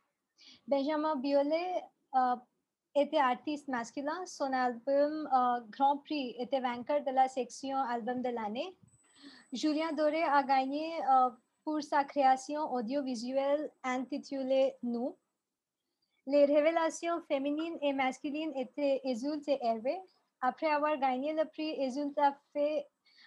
Benjamin 0.68 1.16
Biolay 1.16 1.84
euh, 2.16 2.36
était 2.96 3.18
artiste 3.18 3.68
masculin. 3.68 4.26
Son 4.26 4.52
album 4.54 5.28
euh, 5.34 5.62
Grand 5.70 5.98
Prix 6.00 6.36
était 6.40 6.60
vainqueur 6.60 7.04
de 7.04 7.12
la 7.12 7.28
section 7.28 7.78
album 7.78 8.22
de 8.22 8.30
l'année. 8.30 8.78
Julien 9.52 9.92
Doré 9.94 10.24
a 10.24 10.44
gagné 10.44 10.94
euh, 11.12 11.30
pour 11.64 11.82
sa 11.82 12.04
création 12.04 12.72
audiovisuelle 12.74 13.72
intitulée 13.84 14.76
Nous. 14.84 15.18
Les 16.26 16.46
révélations 16.46 17.22
féminines 17.28 17.78
et 17.82 17.92
masculines 17.92 18.54
étaient 18.56 19.02
Ezulte 19.04 19.48
et 19.50 19.58
Hervé. 19.62 19.96
Après 20.42 20.68
avoir 20.68 20.98
gagné 20.98 21.34
le 21.34 21.46
prix, 21.50 21.76
Ezulte 21.82 22.18
a 22.18 22.38
fait 22.54 22.86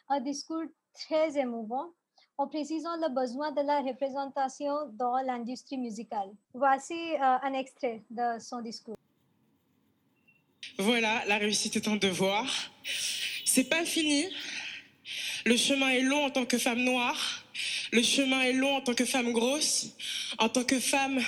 un 0.09 0.21
discours 0.21 0.65
très 0.95 1.39
émouvant 1.39 1.91
en 2.39 2.49
précisant 2.49 2.97
le 2.97 3.15
besoin 3.15 3.53
de 3.53 3.61
la 3.61 3.81
représentation 3.81 4.73
dans 4.93 5.17
l'industrie 5.19 5.77
musicale. 5.77 6.31
Voici 6.55 6.95
euh, 6.95 7.19
un 7.21 7.53
extrait 7.53 8.03
de 8.11 8.39
son 8.39 8.61
discours. 8.63 8.97
Voilà, 10.79 11.23
la 11.27 11.37
réussite 11.37 11.77
est 11.77 11.89
un 11.89 11.97
devoir. 11.97 12.47
C'est 13.45 13.69
pas 13.69 13.85
fini. 13.85 14.25
Le 15.45 15.57
chemin 15.57 15.91
est 15.91 16.03
long 16.03 16.25
en 16.25 16.31
tant 16.31 16.45
que 16.47 16.59
femme 16.59 16.81
noire. 16.81 17.45
Le 17.93 18.03
chemin 18.03 18.41
est 18.43 18.53
long 18.53 18.77
en 18.77 18.81
tant 18.81 18.95
que 18.95 19.05
femme 19.05 19.33
grosse, 19.33 19.95
en 20.39 20.49
tant 20.49 20.65
que 20.65 20.81
femme 20.81 21.21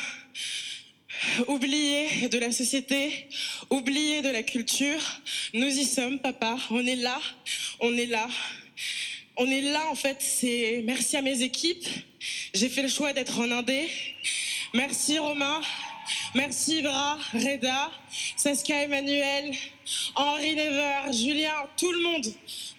oubliée 1.47 2.29
de 2.29 2.39
la 2.39 2.53
société, 2.53 3.29
oubliée 3.71 4.23
de 4.23 4.29
la 4.29 4.43
culture. 4.43 5.01
Nous 5.55 5.67
y 5.67 5.85
sommes, 5.85 6.19
papa. 6.19 6.57
On 6.71 6.85
est 6.87 6.97
là. 6.97 7.21
On 7.81 7.97
est 7.97 8.07
là. 8.07 8.29
On 9.37 9.47
est 9.47 9.63
là, 9.63 9.83
en 9.91 9.95
fait. 9.95 10.17
C'est 10.21 10.83
merci 10.85 11.17
à 11.17 11.23
mes 11.23 11.43
équipes. 11.43 11.87
J'ai 12.55 12.69
fait 12.69 12.83
le 12.83 12.89
choix 12.89 13.13
d'être 13.13 13.39
en 13.39 13.51
Indé. 13.51 13.89
Merci 14.75 15.19
Romain. 15.19 15.61
Merci 16.35 16.79
Ivra, 16.79 17.19
Reda, 17.33 17.91
Saskia 18.37 18.83
Emmanuel, 18.83 19.53
Henri 20.15 20.55
Never, 20.55 21.13
Julien, 21.13 21.53
tout 21.77 21.91
le 21.91 22.01
monde, 22.01 22.27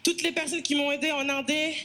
toutes 0.03 0.21
les 0.21 0.31
personnes 0.31 0.61
qui 0.61 0.75
m'ont 0.75 0.91
aidé 0.91 1.11
en 1.11 1.27
Indé. 1.29 1.75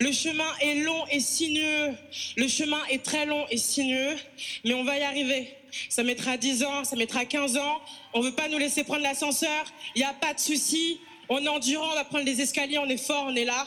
Le 0.00 0.12
chemin 0.12 0.50
est 0.60 0.76
long 0.76 1.06
et 1.10 1.20
sinueux. 1.20 1.94
Le 2.36 2.48
chemin 2.48 2.82
est 2.90 3.02
très 3.02 3.26
long 3.26 3.46
et 3.50 3.56
sinueux, 3.56 4.16
mais 4.64 4.74
on 4.74 4.84
va 4.84 4.98
y 4.98 5.02
arriver. 5.02 5.48
Ça 5.88 6.02
mettra 6.02 6.36
10 6.36 6.64
ans, 6.64 6.84
ça 6.84 6.96
mettra 6.96 7.24
15 7.24 7.56
ans. 7.56 7.80
On 8.12 8.20
veut 8.20 8.34
pas 8.34 8.48
nous 8.48 8.58
laisser 8.58 8.84
prendre 8.84 9.02
l'ascenseur. 9.02 9.64
Il 9.94 10.00
n'y 10.00 10.04
a 10.04 10.14
pas 10.14 10.34
de 10.34 10.40
souci. 10.40 11.00
On 11.28 11.38
est 11.38 11.48
endurant, 11.48 11.90
on 11.90 11.94
va 11.94 12.04
prendre 12.04 12.24
les 12.24 12.40
escaliers, 12.40 12.78
on 12.78 12.86
est 12.86 12.98
fort, 12.98 13.24
on 13.26 13.34
est 13.34 13.44
là. 13.44 13.64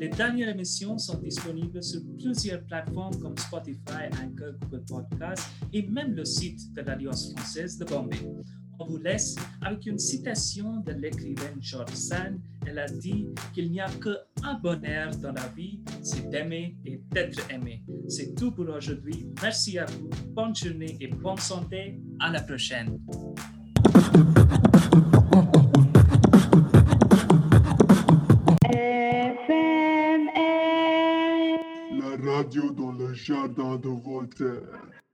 Les 0.00 0.08
dernières 0.08 0.48
émissions 0.48 0.98
sont 0.98 1.18
disponibles 1.18 1.80
sur 1.80 2.00
plusieurs 2.18 2.64
plateformes 2.64 3.20
comme 3.20 3.38
Spotify, 3.38 4.08
Anchor, 4.20 4.54
Google 4.62 4.84
Podcasts 4.84 5.48
et 5.72 5.86
même 5.86 6.16
le 6.16 6.24
site 6.24 6.74
de 6.74 6.80
l'Alliance 6.80 7.32
française 7.32 7.78
de 7.78 7.84
Bombay. 7.84 8.18
On 8.80 8.86
vous 8.86 8.98
laisse 8.98 9.34
avec 9.60 9.86
une 9.86 9.98
citation 9.98 10.76
de 10.86 10.92
l'écrivaine 10.92 11.56
George 11.60 11.94
Sand. 11.94 12.38
Elle 12.64 12.78
a 12.78 12.86
dit 12.86 13.26
qu'il 13.52 13.72
n'y 13.72 13.80
a 13.80 13.88
qu'un 13.88 14.54
bonheur 14.62 15.10
dans 15.16 15.32
la 15.32 15.48
vie, 15.48 15.80
c'est 16.02 16.30
d'aimer 16.30 16.76
et 16.84 17.00
d'être 17.10 17.50
aimé. 17.50 17.82
C'est 18.08 18.36
tout 18.36 18.52
pour 18.52 18.68
aujourd'hui. 18.68 19.26
Merci 19.42 19.78
à 19.78 19.86
vous. 19.86 20.10
Bonne 20.28 20.54
journée 20.54 20.96
et 21.00 21.08
bonne 21.08 21.38
santé. 21.38 22.00
À 22.20 22.30
la 22.30 22.40
prochaine. 22.40 23.00
La 31.98 32.32
radio 32.32 32.70
dans 32.70 32.92
le 32.92 33.12
jardin 33.12 33.76
de 33.76 33.88
Voltaire. 33.88 35.07